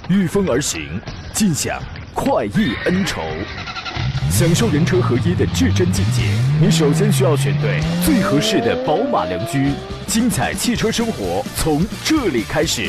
[0.08, 1.00] 御风而行，
[1.34, 1.82] 尽享
[2.14, 3.20] 快意恩仇，
[4.30, 6.22] 享受人车合一的至臻境界。
[6.60, 9.72] 你首先需要选对最合适的宝马良驹，
[10.06, 12.88] 精彩汽车生活从这里开始。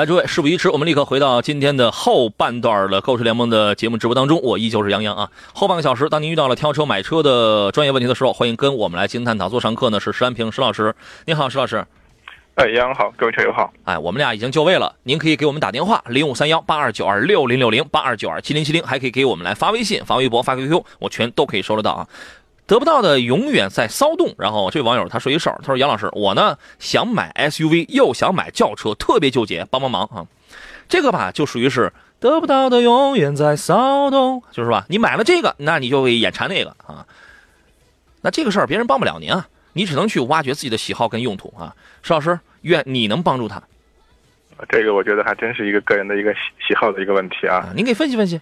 [0.00, 4.40] 来，诸位，事不宜迟，我们立刻回到今天的后半段的购车联盟的节目直播当中。
[4.42, 5.30] 我依旧是杨洋啊。
[5.52, 9.50] 后半个小时，当您遇到了挑车、买车的专业问题的时候，欢迎跟我们来进行探讨。
[9.50, 10.94] 做上客呢是石安平石老师，
[11.26, 11.84] 你好，石老师。
[12.54, 13.70] 哎，杨洋好，各位车友好。
[13.84, 22.08] 哎，我们俩已经就位了，您可以给我们打电话零五三幺八二九二六零六零八二九二七零七零，还可以给我们来发微信、发微博、发 QQ，我全都可以收得到啊。
[22.70, 24.32] 得不到的永远在骚动。
[24.38, 30.24] 然后这位网友他说一事儿，他说杨老师，我呢想买 SUV，又想买轿车，特别纠结，帮帮忙啊！
[30.88, 34.86] 这个吧，就属于是得不到的永远在骚动，就是吧？
[34.88, 37.04] 你买了这个，那你就会眼馋那个啊。
[38.20, 41.74] 那这个事儿别人帮不了您啊，你只能去挖掘自己的喜好跟用途啊。
[42.02, 43.60] 石老师，愿你能帮助他。
[44.68, 47.72] 这个我觉得还真是一个个人的一个喜喜好的一个问题啊。
[47.74, 48.40] 您给分析分析。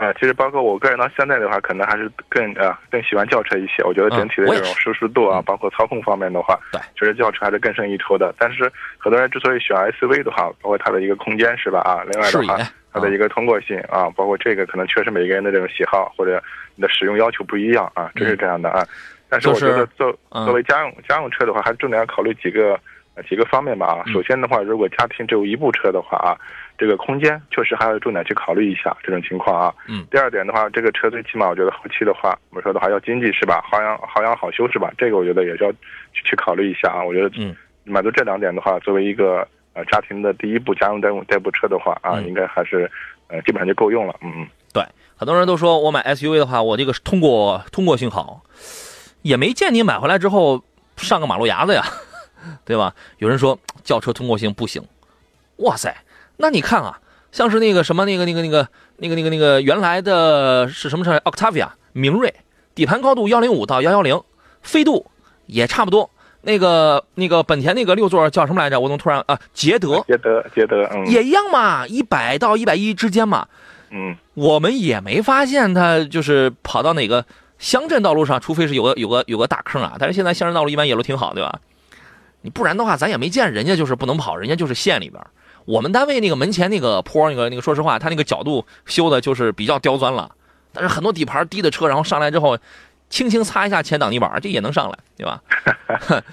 [0.00, 3.84] 呃，其实包括我个人到现在的话，可能还是更呃更喜欢轿车一些。
[3.84, 8.34] 我觉得整体的这种舒适度啊，包括操控方面的话，对，其实轿车还是更胜一筹的。
[8.38, 8.64] 但是
[8.96, 11.80] 很多人之所以选 SUV 的话，包括它的一个空间是吧？
[11.80, 12.56] 啊，另外的话，
[12.94, 16.42] 它的一个通过性啊，包括这个可能确实每个人的这种喜好或者
[16.76, 18.82] 你的使用要求不一样啊，这是这样的啊。
[19.28, 22.80] 但是我觉得作作为家用家用车的话，还是重点要考虑几个
[23.28, 24.04] 几个方面吧啊。
[24.12, 26.36] 首先的话，如果家庭只有一部车的话啊。
[26.80, 29.74] 这个空间确实还要重点去考虑一下这种情况啊。
[29.86, 30.06] 嗯。
[30.10, 33.62] 第二点的话，这个车最起码我觉得后期的话，我们说的话要经济是吧？
[33.70, 34.90] 好养好养好修是吧？
[34.96, 37.04] 这个我觉得也是要去去考虑一下啊。
[37.04, 42.90] 我觉得嗯，满足这两点的话，作为一个呃家庭的第一部家用代步代步车的话啊，应该还是
[43.28, 44.16] 呃基本上就够用了。
[44.22, 44.48] 嗯嗯。
[44.72, 44.82] 对，
[45.18, 48.40] 很多人都说我买 SUV 的话，我这个通过通过性好，
[49.20, 50.64] 也没见你买回来之后
[50.96, 51.82] 上个马路牙子呀，
[52.64, 52.94] 对吧？
[53.18, 54.82] 有人说轿车通过性不行，
[55.56, 55.94] 哇塞！
[56.36, 57.00] 那你看啊，
[57.32, 62.34] 像是那个什么那个那个那个那个那个那个原来的是什么车？Octavia 明锐，
[62.74, 64.22] 底盘高度幺零五到幺幺零，
[64.62, 65.10] 飞度
[65.46, 66.08] 也差不多。
[66.42, 68.80] 那个那个本田那个六座叫什么来着？
[68.80, 69.38] 我怎么突然啊？
[69.52, 73.46] 捷德，捷德，捷德，嗯，也一样嘛，一百到一百一之间嘛。
[73.90, 77.26] 嗯，我们也没发现它就是跑到哪个
[77.58, 79.96] 乡镇道路上，除非是有个有个有个大坑啊。
[79.98, 81.60] 但是现在乡镇道路一般也都挺好，对吧？
[82.42, 85.22] 你不然的话，咱也没见人家就是不能跑，人家就是县里边。
[85.66, 90.34] 我们单位那个门前那个坡，那个那个，说实话，它那个角度修的就是比较刁钻了。
[90.72, 92.58] 但是很多底盘低的车，然后上来之后，
[93.10, 95.42] 轻轻擦一下前挡泥板，这也能上来，对吧？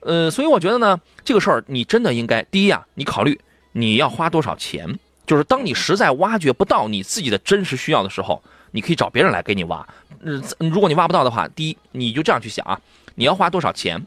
[0.00, 3.40] 呃，所以我觉得呢，这个事儿你真的应该，第一啊，你考虑
[3.72, 9.84] 你要花多少钱，就是当你实在挖掘不到你自己的真实需要的时候，你可以找别人来给你挖。
[10.20, 12.80] 嗯，如果你挖不到的话，第一，你就这样去想啊，
[13.16, 14.06] 你要花多少钱，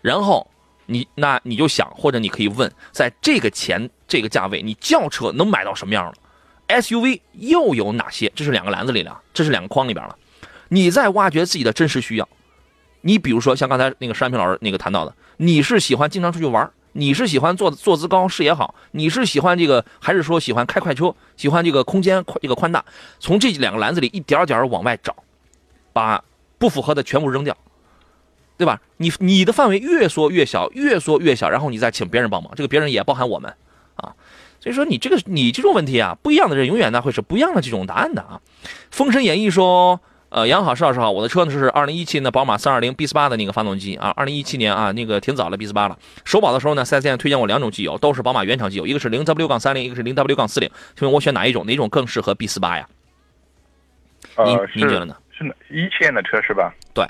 [0.00, 0.50] 然后
[0.90, 3.88] 你那你就想，或者你可以问，在这个钱。
[4.10, 8.28] 这个价位，你轿车能买到什么样的？SUV 又有哪些？
[8.34, 10.16] 这是两个篮子里了，这是两个筐里边了。
[10.66, 12.28] 你在挖掘自己的真实需要。
[13.02, 22.84] 你比如说像刚才那个山平老师那个谈到的，你是喜欢经常出去玩，你是喜欢坐坐姿高视野好，你是喜欢这个还是说喜欢开快车，喜欢这个空间宽这个宽大？
[23.20, 25.14] 从这两个篮子里一点点往外找，
[25.92, 26.20] 把
[26.58, 27.56] 不符合的全部扔掉，
[28.60, 28.78] 对吧？
[28.98, 33.50] 你你的范围越缩越小，越缩越小，然后你再请别人帮忙，这个别人也包含我们。
[33.94, 34.12] 啊，
[34.60, 38.38] 所以说你这个你这种问题啊，不一样的人永远呢会是不一样的这种答案的啊。
[38.90, 45.98] 封神演义说，呃，杨好，邵老师好，我的车呢是二零一七年的宝马三二零 B 四八的那个发动机啊，二零一七年啊，那个挺早了 B 四八了。
[46.26, 51.64] 首保的时候呢，四 S 店推荐我两种机油，都是宝马原厂机油，一个是零 W 杠三零，一个是零 W 杠四零，请问我选哪一种？
[51.64, 52.86] 哪种更适合 B 四八呀？
[54.44, 55.16] 您您觉得呢？
[55.36, 56.74] 是一七年的车是吧？
[56.92, 57.06] 对，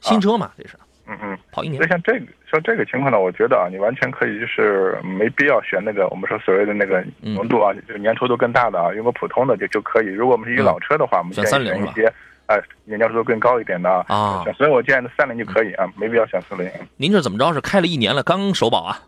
[0.00, 0.76] 新车嘛，这是。
[1.08, 1.76] 嗯嗯，跑一年。
[1.76, 10.06] 所以像这个像这个情况呢，我觉得啊，你完全可以就是没必要选那个我们说所谓的那个浓度啊，就粘稠度更大的啊，用个普通的就就可以。
[10.06, 12.12] 如果我们是一老车的话，我们建议选一些
[12.46, 14.42] 哎粘稠度更高一点的啊。
[14.58, 16.68] 所以我建议的三菱就可以啊，没必要选四零。
[16.96, 18.98] 您这怎么着是开了一年了刚首保啊？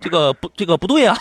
[0.00, 1.16] 这个不这个不对啊。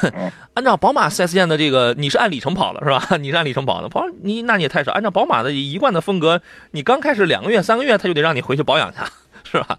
[0.54, 3.16] 按照宝马 4S 店的这个，你是按里程跑的是吧？
[3.18, 4.92] 你是按里程跑的，跑你那你也太少。
[4.92, 8.98] 按照宝马的一贯的风格，你刚开始两个月三个月他就得让你回去保养去。
[9.50, 9.78] 是吧？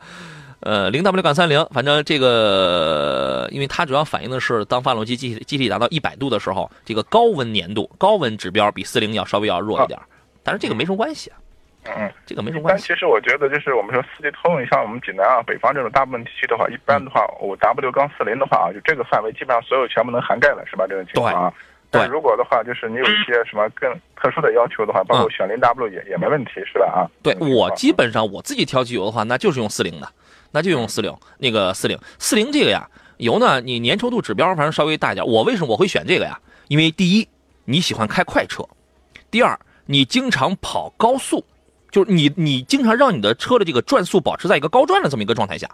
[0.61, 9.99] 呃，零 W 杠三零，反正这个，因为它主要反映的是当发动机机体机体达到一百度的时候，这个高温粘度、高温指标比四零要稍微要弱一点。
[10.41, 11.37] 但是这个没什么关系啊。
[11.95, 12.87] 嗯，这个没什么关系。
[12.87, 20.85] 但其实我觉得，就是我们说四季通用，像我们济南啊、北方这种大部分地区的话，一般的话，我 W 杠四零的话啊，就这个范围基本上所有全部能涵盖了，是吧？
[20.87, 21.53] 这种情况啊。
[21.89, 22.05] 对。
[22.07, 26.85] 如果的话，就是你有一些什么更特殊的要求的话，包括选零 W 也也没问题，是吧？
[26.87, 27.07] 啊。
[27.23, 30.07] 对我基本上我自己挑机油的话，那就是用四零的。
[30.51, 35.27] 那就用四零，那个四零四零这个呀，油呢，你粘稠度指标反正稍微大一点。
[35.27, 36.39] 我为什么我会选这个呀？
[36.69, 37.27] 因为第一，
[37.65, 38.63] 你喜欢开快车；
[39.29, 41.45] 第二，你经常跑高速，
[41.91, 45.69] 就是你你经常让你的车的这个转速保持在一个高转的这么一个状态下，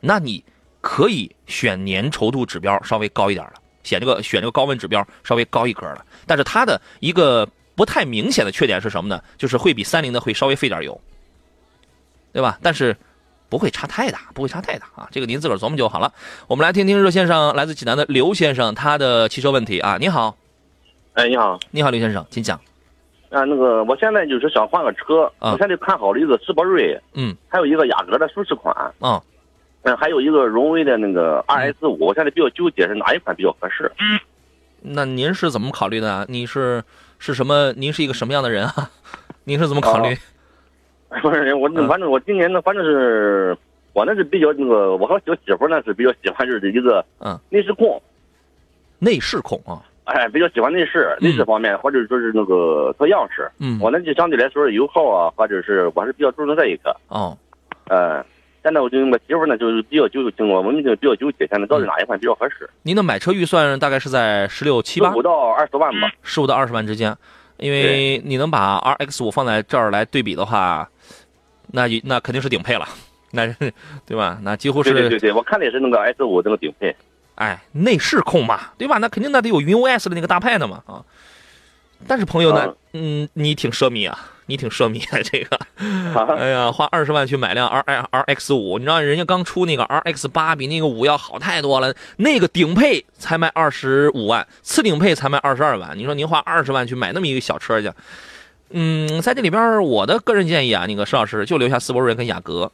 [0.00, 0.42] 那你
[0.80, 3.60] 可以选粘稠度指标稍微高一点的。
[3.82, 6.04] 选这个选这个高温指标稍微高一格的。
[6.26, 9.22] 但是它的一个不太明显的缺点是什么呢？
[9.38, 11.00] 就是会比三菱的会稍微费点油，
[12.32, 12.58] 对吧？
[12.62, 12.96] 但是
[13.48, 15.08] 不会差太大，不会差太大啊。
[15.12, 16.12] 这个您自个儿琢磨就好了。
[16.48, 19.98] 我们来听听热线上来自济南的刘先生他的汽车问题啊。
[20.00, 20.36] 你好，
[21.12, 22.60] 哎，你好，你好，刘先生，请讲。
[23.30, 29.20] 啊，那个，我现在就是想换个车，我现在看好了一个斯铂瑞，嗯，还有一个雅阁的舒适款，啊，
[29.82, 33.90] 嗯，还有一个荣威的那个 RS 五，我现在比较纠结是哪一款比较合适。
[34.80, 36.24] 那您是怎么考虑的啊？
[36.28, 36.82] 你是
[37.18, 37.72] 是什么？
[37.72, 38.90] 您是一个什么样的人啊？
[39.44, 40.16] 您是怎么考虑？
[41.22, 43.56] 不是 我，反正我今年呢，反正是
[43.92, 48.00] 我那是比较那个，我和小媳妇呢是比较喜欢就是一个嗯内饰控，
[48.98, 49.82] 内饰控啊。
[50.06, 56.96] 哎，比较喜欢内饰，内饰方面，或者说是那个做样式，嗯，我呢就相对来说油耗啊，或者是我还是比较注重这一个。
[57.08, 57.36] 哦，
[57.88, 58.24] 呃，
[58.62, 62.70] 现在我就我媳妇呢，就是比较纠结，我们就比较纠结，现在到底哪一款比较合适？
[62.82, 67.12] 您的买车预算大概是在十六七八，十五到二十万吧，十五到二十万之间，
[67.56, 70.88] 因为你能把 RX 五放在这儿来对比的话，
[71.72, 72.86] 那那肯定是顶配了，
[73.32, 73.46] 那
[74.06, 74.38] 对吧？
[74.42, 76.94] 那几乎是对对对，我看的也是那个 S 五这个顶配。
[77.36, 78.98] 哎，内饰控嘛，对吧？
[78.98, 81.04] 那肯定那得有云 OS 的那个大派的嘛啊。
[82.06, 85.58] 但是朋友呢，嗯，你挺奢靡啊，你挺奢靡啊，这个，
[86.36, 95.96] 哎呀，花二十万去买辆 R R X 五，你知道人家刚出那个 R X 八比那个五要好太多了，那个顶配才卖二十五万，次顶配才卖二十二万。
[95.96, 97.90] 你说您花二十万去买那么一个小车去，
[98.68, 102.70] 嗯，在这里边我的个人建议啊，那个施老师就留下斯铂瑞跟雅阁。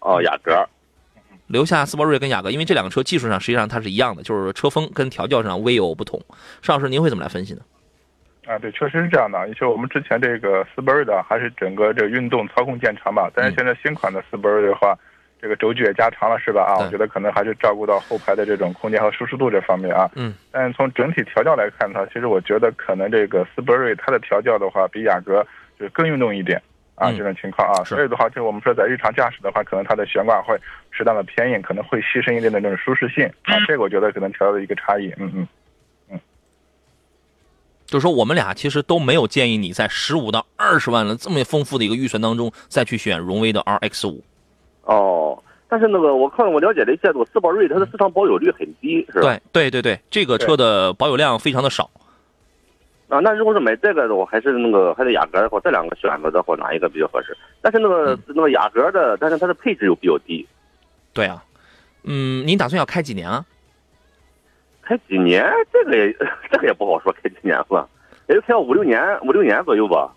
[0.00, 0.68] 哦，雅阁。
[1.50, 6.20] 留下斯铂瑞跟雅阁，因为这两个车技术上实际上它是一样的，就是车风跟调教上微有不同。
[6.62, 7.60] 邵老师，您会怎么来分析呢？
[8.46, 9.46] 啊，对，确实是这样的。
[9.46, 14.96] 你说我们之前这个斯铂瑞的还是整个这个运动操控见长吧，但是现在新款的斯铂瑞的话，
[15.40, 16.62] 这个轴距也加长了，是吧？
[16.62, 20.10] 啊，我觉得可能还是照顾到后排的这种空间和舒适度这方面啊。
[20.14, 20.34] 嗯。
[20.50, 25.46] 但是从整体调教来看呢，其实我觉得可能这个斯铂瑞它的调教的话，比雅阁
[25.78, 26.60] 就是更运动一点。
[27.00, 30.54] 啊，这种情况啊，所以的话，就我们说在日常驾驶的话，可能它的悬挂会
[30.90, 35.48] 适当的偏硬，可能会牺牲一定的那种舒适性啊，这个我觉得可能调的一个差异，嗯嗯
[36.10, 36.20] 嗯。
[37.86, 44.22] 就是说，我们俩其实都没有建议你在十五到二十万的这么丰富的一个预算当中再去选荣威的 RX 五。
[44.84, 49.40] 哦，但是那个我看我了解了一下，这个斯铂瑞它的市场保有率很低，是吧？
[49.52, 51.90] 对对对对，这个车的保有量非常的少。
[53.10, 57.36] 啊，那如果是买这个的我，还是那个还是雅阁的话，这两个选择的话，哪一个比较合适？
[57.60, 60.46] 但是那个、嗯、那个雅阁的，但是它的配置又比较低。
[61.12, 61.42] 对啊，
[62.04, 63.44] 嗯，您打算要开几年啊？
[64.80, 65.44] 开几年？
[65.72, 66.16] 这个也
[66.50, 67.88] 这个也不好说，开几年吧，
[68.28, 70.14] 也就开五六年，五六年左右吧。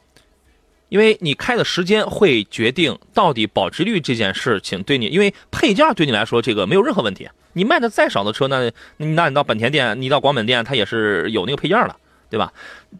[0.89, 7.27] 因为你开的时间会决定到底保值率这件事情对你，因为配件对你来说这个没有任何问题。
[7.53, 11.95] 你卖的再少的车，那那你到本田店，你到广本店，它也是有那个配件的。
[12.33, 12.51] 对吧？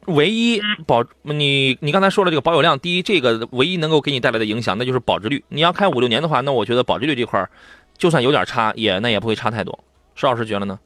[0.05, 5.43] 唯一保你你刚才说了这个保有量低，这个唯一能够给你带来的影响，那就是保值率。
[5.49, 7.49] 你要开五六年的话，那我觉得保值率这块儿
[7.97, 9.79] 就算有点差，也那也不会差太多。
[10.13, 10.79] 石老师觉得呢？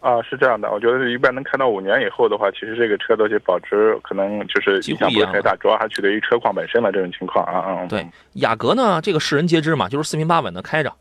[0.00, 7.86] 啊，是这样的，我觉得一般能开到五年以后的话，其实这个车的这保值可能就是影响不会太大，主要还取决于车况本身的这种情况啊嗯。
[7.86, 10.92] 对，雅阁呢，这个世人皆知嘛，就是四平八稳的开着，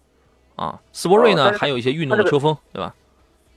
[0.55, 2.93] 啊，斯铂瑞呢、哦、还有一些运动的车风，对吧？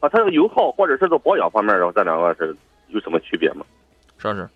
[0.01, 2.57] 啊，它这个油耗或者是做保养方面的，这两个是。
[2.93, 3.65] 有什么区别吗？
[4.19, 4.49] 施老师，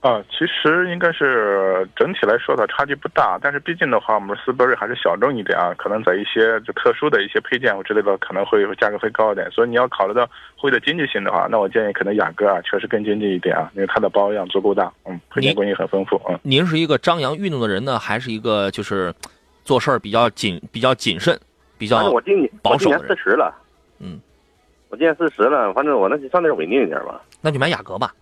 [0.00, 9.50] 啊，其实应该是整体来说的差距不大，但是毕竟的话，我们斯铂瑞还是小众一点啊，可能在一些就特殊的一些配件或之类的，可能会价格会高一点。
[9.50, 16.38] 所以你要考虑到会的经济性的话，那我建议可能雅阁啊，确实更经济一点啊，因为它的保养足够大，嗯，配件工艺很丰富嗯。
[16.42, 19.12] 您是一个张扬运动的人呢，还是一个就是
[19.64, 21.36] 做事儿比较谨、比较谨慎、
[21.76, 23.08] 比较我今年保守的人？
[23.08, 23.52] 四十了，
[23.98, 24.20] 嗯，
[24.88, 27.20] 我今年四十了，反正我那就相对稳定一点吧。
[27.40, 28.14] 那就买雅阁吧。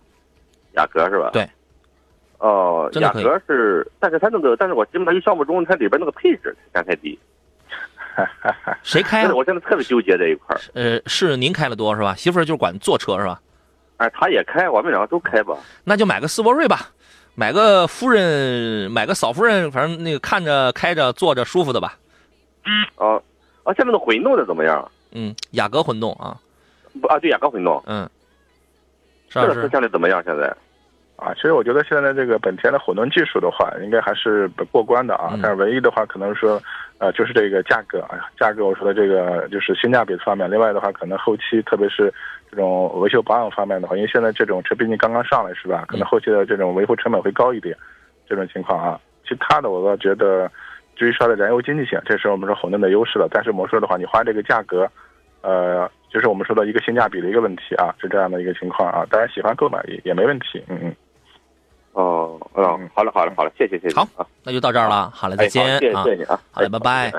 [0.73, 1.29] 雅阁是吧？
[1.31, 1.47] 对。
[2.39, 7.17] 哦，雅阁是，但是它那个，但是我基本上一项目中，它里边那个配置价太低。
[8.83, 9.31] 谁开啊？
[9.35, 12.13] 我现在特别纠结这一块儿呃，是您开的多是吧？
[12.15, 13.41] 媳妇儿就管坐车是吧？
[13.97, 15.57] 哎，他也开，我们两个都开吧。
[15.83, 16.89] 那就买个斯铂瑞吧，
[17.35, 21.97] 买个夫人，买个嫂夫人，反正那个看着开着坐着舒服的吧。
[22.97, 23.21] 哦，
[23.63, 24.91] 啊，下面的混动的怎么样？
[25.11, 26.37] 嗯，雅阁混动啊。
[27.01, 27.81] 不啊，对，雅阁混动。
[27.85, 28.09] 嗯。
[29.29, 30.23] 这个车现在怎么样？
[30.23, 30.47] 现在？
[31.17, 35.29] 啊，其实我觉得现在这个本田的混动技术的话，应该还是过关的啊。
[35.33, 36.61] 嗯、但是唯一的话，可能说，
[36.99, 40.49] 呃，就是这个价格，哎呀，价格我说的这个就是性价比方面。
[40.49, 42.13] 另外的话，可能后期特别是
[42.51, 45.85] 这种维修保养方面的话，因为现在这种车毕竟刚刚上来是吧？
[45.87, 47.75] 可能后期的这种维护成本会高一点，
[48.27, 48.99] 这种情况啊。
[49.27, 50.51] 其他的我倒觉得，
[50.95, 53.27] 至于说的燃油经济性，这是我们说混动的优势了。
[53.31, 54.89] 但是我们说的话，你花这个价格，
[55.41, 55.89] 呃。
[56.15, 59.05] 就是我们说的一个性价比的一个问题啊，是这样的一个情况啊。
[59.09, 60.95] 大家喜欢购买也也没问题，嗯嗯。
[61.91, 63.95] 哦，哦，好了好了好了，谢谢谢谢。
[63.97, 64.07] 好，
[64.41, 65.11] 那就到这儿了。
[65.13, 65.77] 好嘞，再见。
[65.79, 66.39] 谢谢你啊。
[66.51, 67.11] 好嘞，拜拜。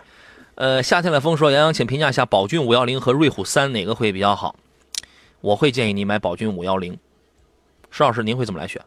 [0.55, 4.57] 呃，夏天的风说，杨洋，请评价一下宝骏五幺零和瑞虎三哪个会比较好？
[5.43, 6.99] 我会建议你买宝骏五幺零。
[7.91, 8.81] 石老师，您会怎么来选？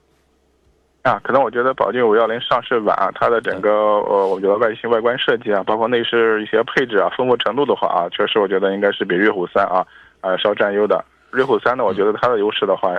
[1.01, 9.85] 啊，可能我觉得宝骏五幺零上市晚，啊它的整个呃，我觉得外形、外观设计啊，包括内饰一些配置啊，丰富程度的话啊，确实我觉得应该是比瑞虎三啊，
[10.21, 11.03] 呃，稍占优的。
[11.31, 12.89] 瑞虎三呢，我觉得它的优势的话，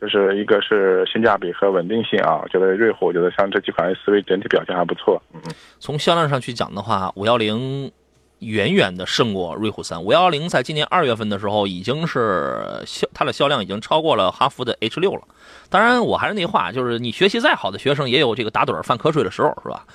[0.00, 2.40] 就是一个是性价比和稳定性啊。
[2.42, 5.20] 我觉得瑞虎，我觉得像这几款 SUV 整体表现还不错。
[5.34, 5.52] 嗯嗯。
[5.78, 7.90] 从销量上去讲的话，五幺零
[8.40, 10.02] 远远的胜过瑞虎三。
[10.02, 15.22] 五幺零在今年二月份的时候，已经是销它的销量已经超过了哈弗的 H 六了。
[15.68, 19.86] 当然，我还是那话，就是你学习再好的学生，也有这个打盹犯瞌睡的时候，是吧？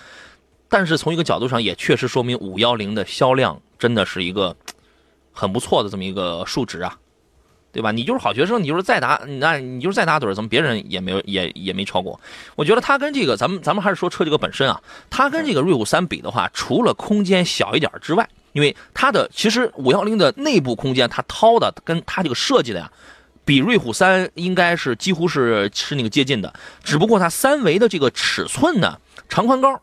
[0.67, 4.55] 但是从一个角度上，也确实说明五幺零的销量真的是一个
[5.31, 6.97] 很不错的这么一个数值啊，
[7.75, 7.91] 对吧？
[7.91, 12.17] 你就是好学生，你就是再打，那你就是再打盹，怎么别人也没有也也没超过？
[12.55, 22.89] 我觉得它跟这个，咱们咱们还是说车这个本身啊，它跟这个瑞虎三比的话，除了空间小一点之外，因为它的其实五幺零的内部空间，它掏的跟它这个设计的呀。
[23.43, 26.51] 比瑞虎三应该是几乎是是那个接近的，
[26.83, 28.97] 只不过它三维的这个尺寸呢，
[29.29, 29.79] 长宽高，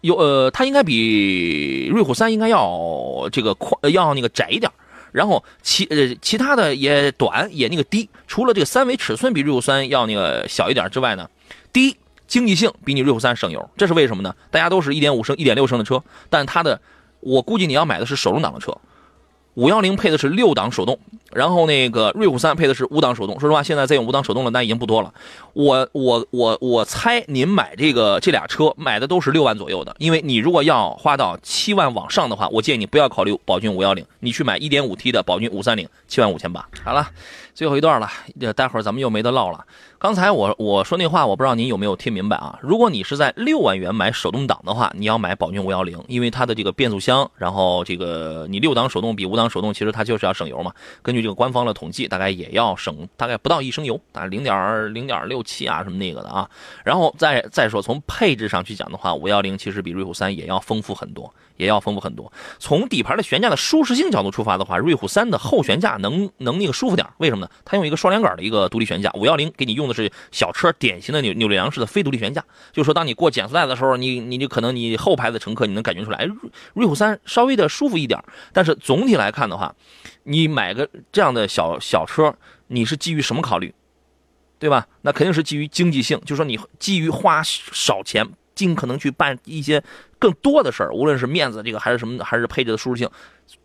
[0.00, 4.72] 有呃，它应该比瑞虎三应该要这个宽要那个窄一点，
[5.12, 11.28] 然后其呃其他的也短也那个低，除了这个三维尺寸比瑞虎三要那个小一点之外呢，
[11.72, 11.96] 第一
[12.26, 14.34] 经济性比你瑞虎三省油，这是为什么呢？
[14.50, 16.80] 大家都是一点五升、一点六升的车，但它的
[17.20, 18.76] 我估计你要买的是手动挡的车。
[19.60, 20.98] 五幺零配的是六档手动，
[21.34, 23.38] 然后那个瑞虎三配的是五档手动。
[23.38, 25.12] 说实话，现在再用五档手动的那已经不多了。
[25.52, 36.66] 我我我我猜您买这个这俩车买的都是六万左右的，因为你如果要花到七万往上的话，我建议你不要考虑宝骏五幺零，你去买一点五 T 的宝骏五三零，七万五千八。
[36.82, 37.06] 好了，
[37.54, 38.08] 最后一段了，
[38.54, 39.64] 待会儿咱们又没得唠了。
[39.98, 42.58] 刚才我我说那话，我不知道您有没有听明白啊？
[42.62, 50.72] 如果你是在六万元买手动挡的话，你要买宝骏五幺零，因为它的这个变速箱，然后这个你六档手动比五档手动，其实它就是要省油嘛。
[51.02, 56.48] 根据这个官方的统计，大概也要省大概不到一升油，大概零点零点六七啊什么那个的啊。
[56.82, 61.30] 然后再再说从配置上去讲的话，五幺零其实比瑞虎三也要丰富很多。
[61.60, 62.32] 也要丰富很多。
[62.58, 67.50] 从底盘的悬架的舒适性角度出发的话，瑞虎三的后悬架能能那个舒服点，为什么呢？
[67.64, 72.42] 它用一个双连杆的一个独立悬架，五幺零给你用的是小车典型的扭扭力梁式的非独立悬架。
[72.72, 76.34] 就是说，当你过减速带的时候，你你就可能你后排的乘客你能感觉出来，瑞
[76.72, 78.18] 瑞虎三稍微的舒服一点。
[78.52, 79.74] 但是总体来看的话，
[80.24, 82.34] 你买个这样的小小车，
[82.68, 83.74] 你是基于什么考虑？
[84.58, 84.86] 对吧？
[85.02, 88.26] 那肯定是基于经济性，就是说你基于花少钱。
[88.54, 89.82] 尽可能去办一些
[90.18, 93.10] 更多的事儿，无论是面子这个还是什么，还是配置的舒适性，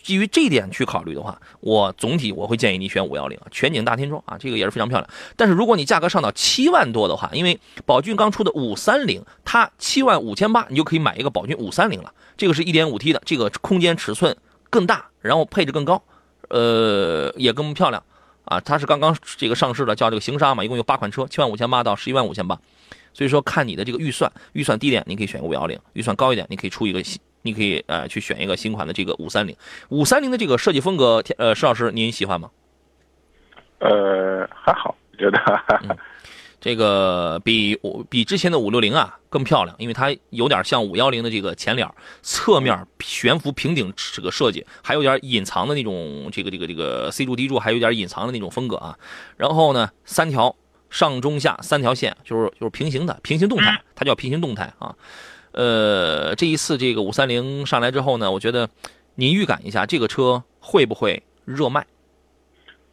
[0.01, 5.09] 基于这一点去考虑的话，我总体我会建议你选五幺零全景大天窗啊，这个也是非常漂亮。
[5.35, 12.13] 但是如果你价格上到七万多的话，因为宝骏刚出的五三零，它七万五千八，你就可以买一个宝骏五三零了。
[12.37, 14.35] 这个是一点五 T 的，这个空间尺寸
[14.69, 16.01] 更大，然后配置更高，
[16.49, 18.01] 呃，也更漂亮
[18.45, 18.59] 啊。
[18.59, 22.59] 它是刚刚这个上市的，叫这个行沙嘛，一共有八款车，七万五千八到十一万五千八。
[23.15, 29.55] 所以说，看你的这个预算，预算低点你可以选个五幺零，预算高一点你可以出一个新，你可以呃去选一个新款的这个五三零。
[29.87, 32.51] 五三零的这个设计风格，呃，石老师您喜欢吗？
[33.79, 35.39] 呃，还好，觉得。
[36.59, 41.87] 这个比比之前的五六零啊更漂亮，因为它有点像五幺零的这个前脸，
[42.21, 48.97] 侧面悬浮平顶这个设计，还有点隐藏的那种这个这个这个 C 柱 D 柱，还有点隐藏的那种风格啊。
[49.37, 50.53] 然后呢，三条。
[50.89, 54.95] 上中下三条线就是就是平行的平行动态，它叫平行动态啊。
[55.51, 58.69] 呃，这一次这个五三零上来之后呢，我觉得
[59.15, 61.85] 您预感一下这个车会不会热卖？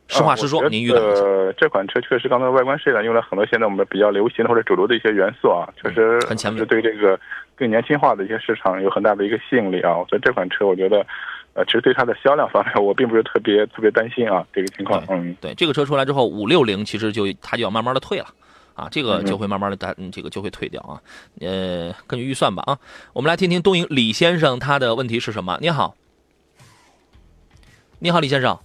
[0.08, 1.22] 实话实说，您预感一下。
[1.56, 7.18] 这款车确实刚才外观设计用了很多现在我们比较流行的或者主流的一些元素啊，确实很前面，对这个
[7.54, 9.94] 更年轻化的一些市场有很大的一个吸引力啊。
[10.08, 11.06] 所以这款车我觉得。
[11.54, 15.04] 呃，其实对它的销量方面，我并不是特别特别担心啊，这个情况。
[15.10, 18.26] 嗯，对，这个车出来之后，五六零其实就它就要慢慢的退了，
[18.74, 20.96] 啊，这个就会慢慢的单，这个就会退掉啊。
[21.40, 22.78] 呃，根据预算吧啊，
[23.12, 25.58] 我们来听听东营李先生他的问题是什么？
[25.60, 25.94] 你好，
[27.98, 28.58] 你好，李先生。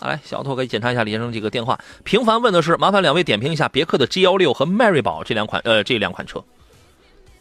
[0.00, 1.78] 来，小托可以检查一下李先生这个电话。
[2.04, 6.44] 平凡问的是，麻烦两位点评一下别克的 G 幺六和迈锐宝这两款呃这两款车。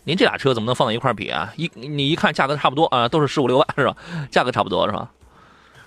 [0.03, 1.53] 您这俩车怎么能放在一块比啊？
[1.55, 3.95] 一你一看价格差不多啊，都是十五六万是吧？
[4.29, 5.09] 价格差不多是吧？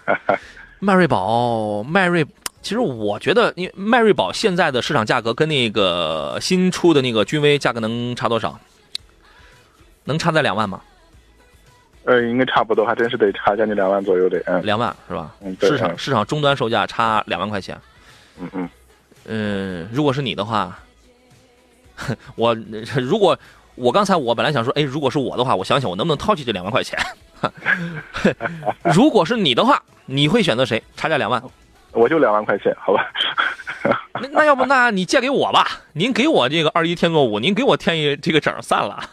[0.78, 2.24] 迈锐宝，迈锐，
[2.62, 8.58] 其实我觉得，因为迈锐宝现在的市场价格跟那个新出的那个君威价格能差多少？
[10.04, 10.80] 能差在两万吗？
[12.04, 15.34] 呃，应该差不多，还真是得差将近两万左右的，嗯，两万是吧？
[15.40, 17.76] 嗯，市场市场终端售价差两万块钱。
[18.38, 18.68] 嗯嗯，
[19.24, 20.78] 嗯，如果是你的话，
[22.36, 22.54] 我
[22.94, 23.36] 如果
[23.76, 26.98] 我刚才我本来想说，哎，如果是我的话，我想想我能不能掏起这两万块钱。
[28.94, 30.82] 如果是你的话，你会选择谁？
[30.96, 31.42] 差价两万，
[31.92, 33.06] 我就两万块钱，好吧？
[34.20, 35.66] 那那要不那你借给我吧？
[35.92, 39.10] 您给我这个二一天作五，您给我添一这个整散了。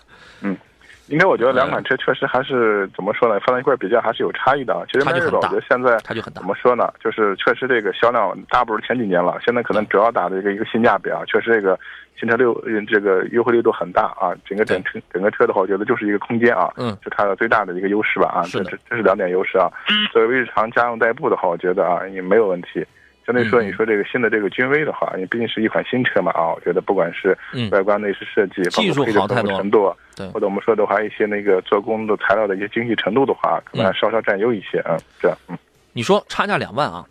[1.07, 3.39] 嗯，应该我觉得两款车确实还是怎么说呢？
[3.45, 4.85] 放在一块比较还是有差异的。
[4.91, 6.41] 其实迈锐宝我觉得现在差距很大。
[6.41, 6.91] 怎么说呢？
[7.03, 9.37] 就是确实这个销量大不如前几年了。
[9.45, 11.79] 现在可能主要打的一个一个性价比啊，确实这个
[12.19, 12.53] 新车六
[12.87, 14.33] 这个优惠力度很大啊。
[14.45, 18.43] 整个整车整个车的话，我觉得就是一个空间啊，嗯，是它的最大的一个优势吧啊。
[18.45, 19.69] 这这这是两点优势啊。
[20.11, 22.85] 作为日常家用代步的话，我觉得啊也没有问题。
[23.25, 27.37] 相对说，你说这个新的这个君威的话，因为毕竟是一款新车嘛啊，我觉得不管是
[27.71, 34.97] 外观内饰设计，技术好太多程度，对，或者我们说的话，一些那个做工的材料的一些精细程度的话，可能还稍稍占优一些啊。
[35.21, 35.57] 这样，嗯，
[35.93, 37.05] 你说差价两万啊？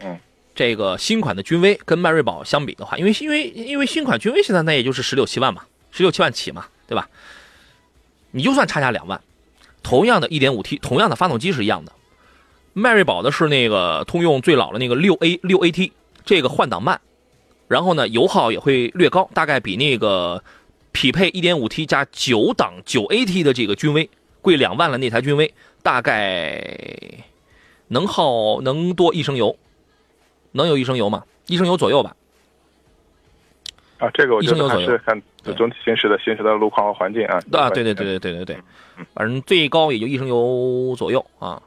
[0.00, 0.18] 嗯，
[0.54, 7.08] 这个新款的君威跟迈锐宝相比的话，因为因为因为新款君威现在那也就是十六七万嘛，十六七万起嘛，对吧？
[8.30, 9.20] 你就算差价两万，
[9.82, 11.92] 同样的一点五 T，同样的发动机是一样的。
[12.74, 15.92] 迈锐宝的是那个通用最老的那个六 A 六 AT，
[16.24, 17.00] 这个换挡慢，
[17.68, 20.42] 然后呢油耗也会略高，大概比那个
[20.92, 24.08] 匹配 1.5T 加九档九 AT 的这个君威
[24.40, 24.96] 贵两万了。
[24.96, 25.52] 那台君威
[25.82, 26.64] 大概
[27.88, 29.54] 能耗能多一升油，
[30.52, 31.24] 能有一升油吗？
[31.48, 32.16] 一升油左右吧。
[33.98, 35.20] 啊，这个我觉得还是看
[35.56, 37.38] 总体行驶的行驶的路况和环境啊。
[37.52, 38.56] 啊，对对对对对对对，
[39.12, 41.62] 反正最高也就一升油左右啊。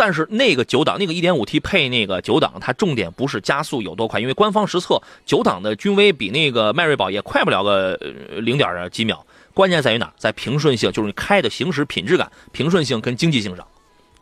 [0.00, 7.94] 但是那个九档那个 1.5T 配那个九档，它重点不是加速有多快，因为官方实测九档的君威比那个迈锐宝也快不了个
[8.38, 9.26] 零点几秒。
[9.52, 10.10] 关键在于哪？
[10.16, 13.66] 在平顺性，就是你开的行驶品质感、平顺性跟经济性上，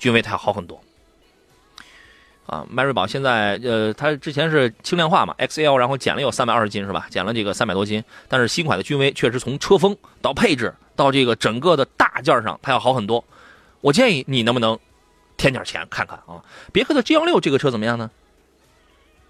[0.00, 0.82] 君威它要好很多。
[2.46, 7.06] 啊，迈锐宝现在呃，它之前是轻量化嘛，XL，然后减了有三百二十斤是吧？
[7.08, 8.02] 减了这个三百多斤。
[8.26, 13.24] 但是新款的君威确实从车风到配置到这个整个的大件上，它要好很多。
[13.80, 14.76] 我建议你能不能？
[15.38, 16.36] 添点钱看看啊！
[16.72, 18.10] 别克的 G 幺六这个车怎么样呢？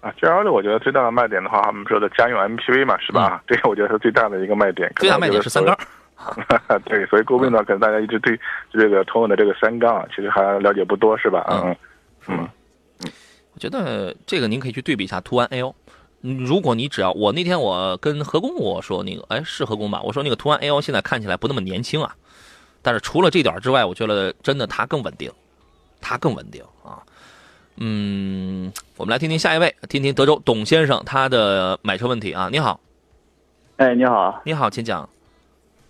[0.01, 3.41] 啊，G 幺六我觉得最大的卖点的话，他们说的家用 MPV 嘛，是吧？
[3.47, 4.91] 这个我觉得是最大的一个卖点。
[4.97, 5.77] 最大卖点是三缸。
[6.83, 8.37] 对，所以诟病呢，可能大家一直对
[8.73, 11.45] 这个通用的这个三缸啊，其实还了解不多，是吧？
[11.49, 11.75] 嗯
[12.27, 12.49] 嗯
[13.05, 13.11] 嗯。
[13.53, 15.73] 我觉得这个您可以去对比一下途安 L。
[16.21, 20.01] 如果你只要我那天我跟何工我说那个，哎，是何工吧？
[20.01, 22.13] 我说那个途安 L 现在看起来不那么年轻啊。
[22.81, 25.31] 但是除了这点之外，我觉得真的它更稳定。
[26.01, 27.03] 它更稳定啊，
[27.77, 32.49] 嗯，我们来听听下一位，听听德州董先生他的买车问题啊。
[32.51, 32.79] 你好，
[33.77, 35.07] 哎，你好，你好，请讲。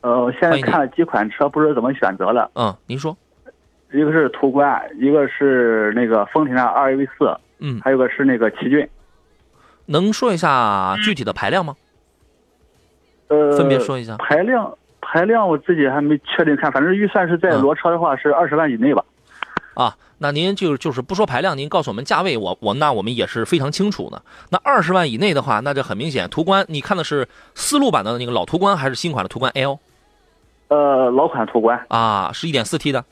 [0.02, 2.50] 呃，我现在看了几款车，不知道怎么选择了。
[2.56, 3.18] 嗯，您说。
[3.92, 8.88] 一个是途观，一个是那个丰田的 RAV 四，嗯，还有个是那个奇骏。
[9.88, 11.76] 能说一下具体的排量吗？
[13.30, 14.16] 呃，分别说一下。
[14.18, 19.04] 排量，排量我自己还没确定看，反正预算是在裸车的话是二十万以内吧。
[19.80, 24.22] 啊，那您就就是不说排量，您告诉我们价位，我我那我们也是非常清楚的。
[24.50, 27.26] 那二十万以内的话，那就很明显，途观你看的是
[27.56, 29.80] 思路版的那个老途观，还是新款的途观 L？
[30.68, 33.06] 呃，老款途观啊，是一点四 T 的，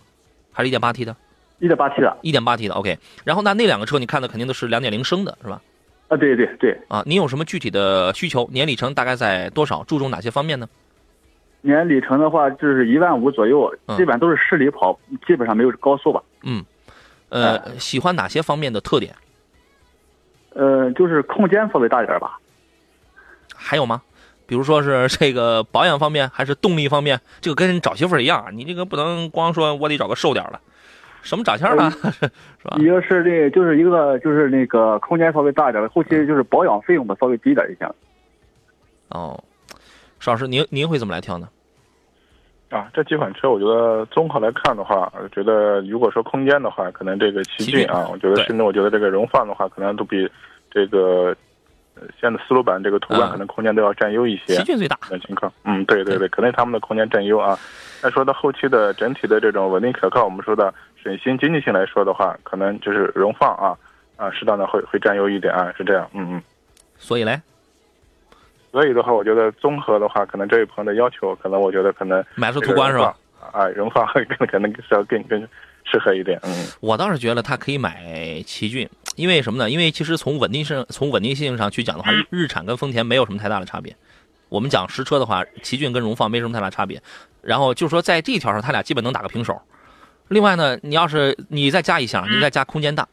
[0.52, 1.16] 还是一点八 T 的？
[1.60, 2.74] 一点八 T 的，一点八 T 的。
[2.74, 5.62] OK，然后那那两个车你看的肯定都是两点零升的，是吧？
[6.10, 6.78] 啊，对对对。
[6.90, 8.46] 啊，您有什么具体的需求？
[8.52, 9.86] 年里程大概在多少？
[9.86, 10.68] 注重哪些方面呢？
[11.62, 16.22] 年里程的话就是一万五左右，基本上都是市里跑，基本上没有高速吧。
[16.44, 16.64] 嗯，
[17.30, 19.14] 呃，喜欢哪些方面的特点？
[20.54, 22.40] 呃，就是空间稍微大点吧。
[23.56, 24.02] 还有吗？
[24.46, 27.20] 比如说是这个保养方面，还是动力方面？
[27.42, 30.60] 这个跟找媳妇儿一样，你这个不能光说我得找个瘦点的，
[31.22, 31.92] 什么长相呢？
[32.00, 32.78] 是吧？
[32.78, 37.94] 一个是这，就是一个就是那个空间稍微大一点的，后期就是保养费用吧稍微低点就行。
[39.10, 39.44] 哦，
[40.20, 41.48] 邵老师，您您会怎么来挑呢？
[42.70, 50.30] 啊，这几款车我觉得综合来看的话，我觉得如果说空间的话，可能这个奇骏啊，我觉得甚至我觉得这个荣放的话，可能都比
[50.70, 51.34] 这个
[52.20, 54.56] 现在思路版这个途观可能空间都要占优一些。
[54.58, 57.58] 奇骏最大的情况，嗯，对对对，可能他们的空间占优啊。
[58.02, 63.78] 再说到后期的整体的这种稳定可靠，我们说的省心经济性来说的话，可能就是荣放啊
[64.18, 66.44] 啊，适当的会会占优一点啊，是这样，嗯嗯。
[66.98, 67.40] 所以嘞？
[68.78, 73.18] 所以的话，我觉得综合的话，可能这位朋友的要求，可能我觉得可能买出途观是吧？
[73.52, 74.06] 啊，荣放
[74.38, 75.42] 更可能是要更更
[75.84, 76.40] 适合一点。
[76.44, 79.68] 嗯，我倒是觉得他可以买奇骏，因为什么呢？
[79.68, 83.96] 因为其实从稳定性、从稳定性上去讲的话，日产跟丰田没有什么太大的差别。
[84.48, 87.02] 我们讲实车的话，奇骏跟荣放没什么太大差别。
[87.42, 89.60] 然后就是说，在这一条上，他俩基本能打个平手。
[90.28, 93.08] 另外呢，你要是你再加一项，你再加空间大。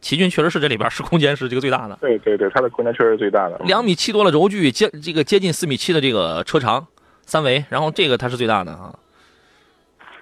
[0.00, 1.98] 奇骏确实是这里边是空间是这个最大的。
[2.00, 3.58] 对对对，它的空间确实是最大的。
[3.64, 6.86] 两米七多的轴距，接这个接近四米七的这个车长，
[7.26, 8.96] 三维，然后这个它是最大的啊。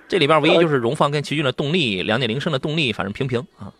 [0.09, 3.72] 这里边唯一就是荣放跟奇骏的动力，两点零升的动力，反正平平啊。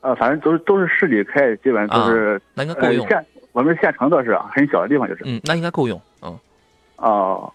[0.00, 3.08] 呃，反正都是都是市里开，基本上都是那应该够用。
[3.08, 6.38] 县我们县城倒是很小的地方，就是嗯，那应该够用嗯。
[6.96, 7.52] 哦，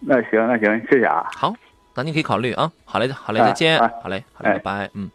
[0.00, 1.26] 那行那行，谢谢啊。
[1.34, 1.54] 好，
[1.94, 2.70] 那您可以考虑啊。
[2.84, 3.78] 好嘞，好嘞，再见。
[3.78, 4.90] 好嘞，好嘞，拜拜。
[4.94, 5.10] 嗯。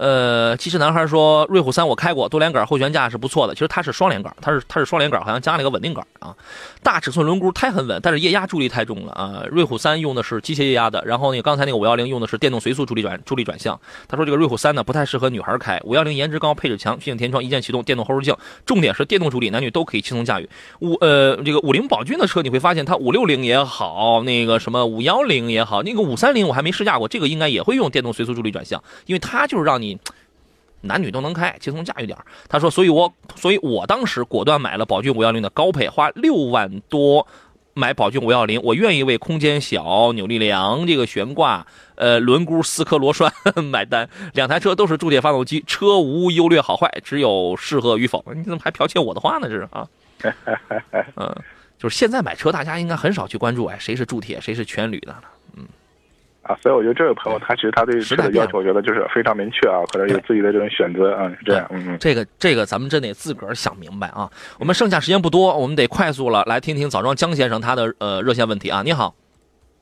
[0.00, 3.54] 呃，其实男孩说，瑞虎三我开过，多连杆后悬架是不错的。
[3.54, 6.34] 其实它是双连杆，它是它是双连杆，好像加了一个稳定杆啊。
[6.82, 9.44] 大尺寸轮毂胎很稳，但是液压助力太重了啊。
[9.50, 13.78] 瑞虎三用的是机械液压的，然后那刚才那个五幺零用的是电动随速助力转助力转向。
[14.08, 18.34] 他说这个瑞虎三呢不太适合女孩开，五幺零颜值高，配置强，全景天窗，一键启动，电动后视镜，
[18.64, 20.48] 重点是电动助力，男女都可以轻松驾驭。
[20.78, 29.89] 五呃这个五菱宝骏的车你会发现它五六零也好，那个什么五幺零也好，那个五三零我还没试驾过，这个应该也会用电动随速助力转向，因为它就是让你。
[30.82, 32.16] 男女都能开，轻松驾驭点
[32.48, 37.26] 他说，所以我，所以我当时果断买了宝骏五幺零的高配，花六万多
[37.74, 41.66] 买宝骏五幺零，我愿意为空间小、扭力梁、这个悬挂、
[41.96, 43.32] 呃轮毂四颗螺栓
[43.70, 44.08] 买单。
[44.32, 48.24] 两台车都是铸铁发动机，车无优劣好坏，只有适合与否。
[48.34, 49.48] 你怎么还剽窃我的话呢？
[49.48, 49.86] 这是啊，
[51.16, 51.36] 嗯，
[51.78, 55.22] 就是现在买车，大家应该很少去关注，哎，谁是铸铁，谁是全铝的了。
[56.42, 61.66] 啊，所以我觉得这位朋友他其实他对车的要求，我觉得就是非常明确啊，可能有自己的这种选择啊，是这样。
[61.70, 64.28] 嗯嗯，这个这个咱们真得自个儿想明白啊。
[64.58, 68.82] 我们剩下时间不多，我们得快速了，来听听枣庄江先生他的呃热线问题啊。
[68.82, 69.14] 你好，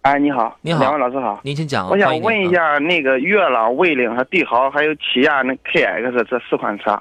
[0.02, 1.88] 哎，你好，你好，两位老师好，您请讲。
[1.88, 7.00] 我想问一下那个月朗、魏领和帝豪，还有起亚那 KX 这四款车。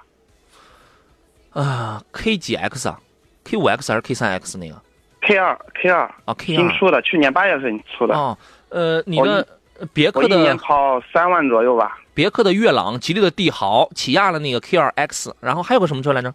[1.54, 3.00] 啊，K 几 X 啊
[3.44, 4.76] ？K 五 X 还是 K 三 X 那个
[5.22, 8.14] ？K 二 K 二啊，K 二新出的，去年八月份出的。
[8.14, 8.38] 哦，
[8.70, 9.48] 呃，你的。
[9.94, 12.00] 别克的一年跑三万左右吧。
[12.16, 16.34] 别克的悦朗、吉利的帝豪、起亚的那个 Q2X，然后还有个什么车来着？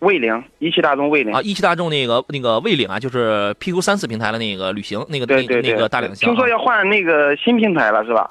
[0.00, 6.28] 魏领，一汽大众魏领啊，一汽大众那个那个魏领啊，就是 PQ 三四平台的那个旅行那个那个大两厢。
[6.28, 8.30] 听说要换那个新平台了是吧？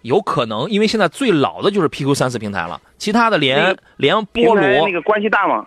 [0.00, 5.66] 有可能，因为现在最老的就是 PQ 三四平台了，其他的连连菠萝那个关系大吗？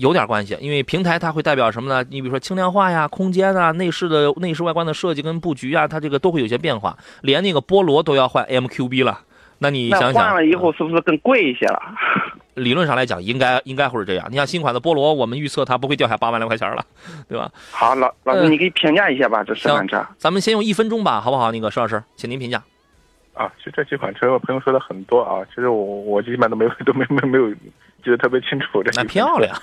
[0.00, 2.04] 有点关系，因为平台它会代表什么呢？
[2.10, 6.96] 你比如说轻量化呀、空间啊、内饰的内饰外观的设计跟布局啊，它这个都会有些变化。
[7.20, 9.20] 连那个菠萝都要换 MQB 了，
[9.58, 11.80] 那你想想，换了以后是不是更贵一些了？
[12.54, 14.26] 理论上来讲，应该应该会是这样。
[14.30, 16.84] 你像新款的菠萝，我们预测它不会掉下八万来块钱了，
[17.28, 17.50] 对吧？
[17.70, 20.04] 好，老老师，你可以评价一下吧，这四款车。
[20.18, 21.52] 咱们先用一分钟吧，好不好？
[21.52, 22.62] 那个石老师，请您评价。
[23.34, 27.54] 啊，其实这几款车，我朋友说的很多啊，其实我我基本都没有 都没没没有。
[28.02, 29.54] 记得特别清楚，这那漂亮，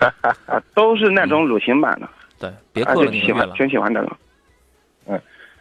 [0.74, 2.08] 都是那种旅行版的。
[2.40, 4.16] 对，别克的喜欢，挺喜欢这个。
[5.06, 5.14] 嗯，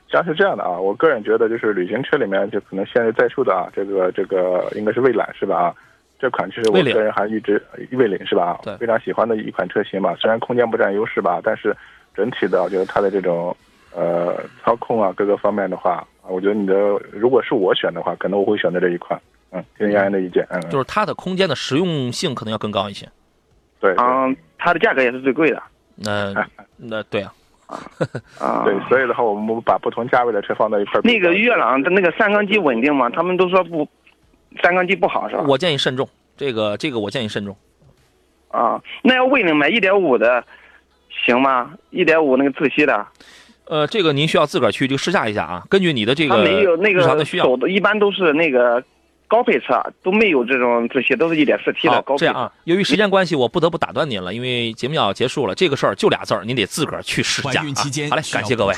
[0.07, 5.57] 实际上是这样的啊，我个人觉得就是旅行车里面就可能现在在售的啊，这个这个应该是蔚揽是吧？
[5.57, 5.75] 啊，
[6.17, 8.61] 这款其实我个人还一直蔚领是吧？
[8.63, 10.15] 对，非常喜欢的一款车型嘛。
[10.15, 11.75] 虽然空间不占优势吧，但是
[12.15, 13.53] 整体的我觉得它的这种
[13.93, 16.73] 呃操控啊各个方面的话，我觉得你的
[17.11, 19.19] 如果是我选的话，可能我会选择这一款。
[19.51, 23.07] 嗯，听杨洋的意见，嗯，就是它的空间的实用性可能要更高一些，
[23.79, 25.63] 对，嗯，它的价格也是最贵的，
[25.95, 26.33] 那
[26.75, 27.31] 那对啊，
[28.37, 31.01] 啊，对，所以的话，我们把不同价位的车放到一块儿。
[31.03, 33.09] 那个悦朗的那个三缸机稳定吗？
[33.09, 33.87] 他们都说不，
[34.61, 35.45] 三缸机不好是吧？
[35.47, 37.55] 我建议慎重，这个这个我建议慎重。
[38.49, 40.43] 啊，那要魏领买一点五的
[41.09, 41.73] 行吗？
[41.91, 43.07] 一点五那个自吸的？
[43.67, 48.83] 呃，这个您需要自个儿去就试驾一下啊，根据你的这个没有那个的需要，一般都是那个。
[49.27, 52.19] 高配车都没有这种这些，都是一点四 T 的高配。
[52.19, 55.55] 这样啊，由于时间关系，我不得不打断您了，因为节目要结束了。
[55.55, 57.65] 这个事儿就俩字儿，您得自个儿去试驾啊。
[58.11, 58.75] 好嘞，感谢各位。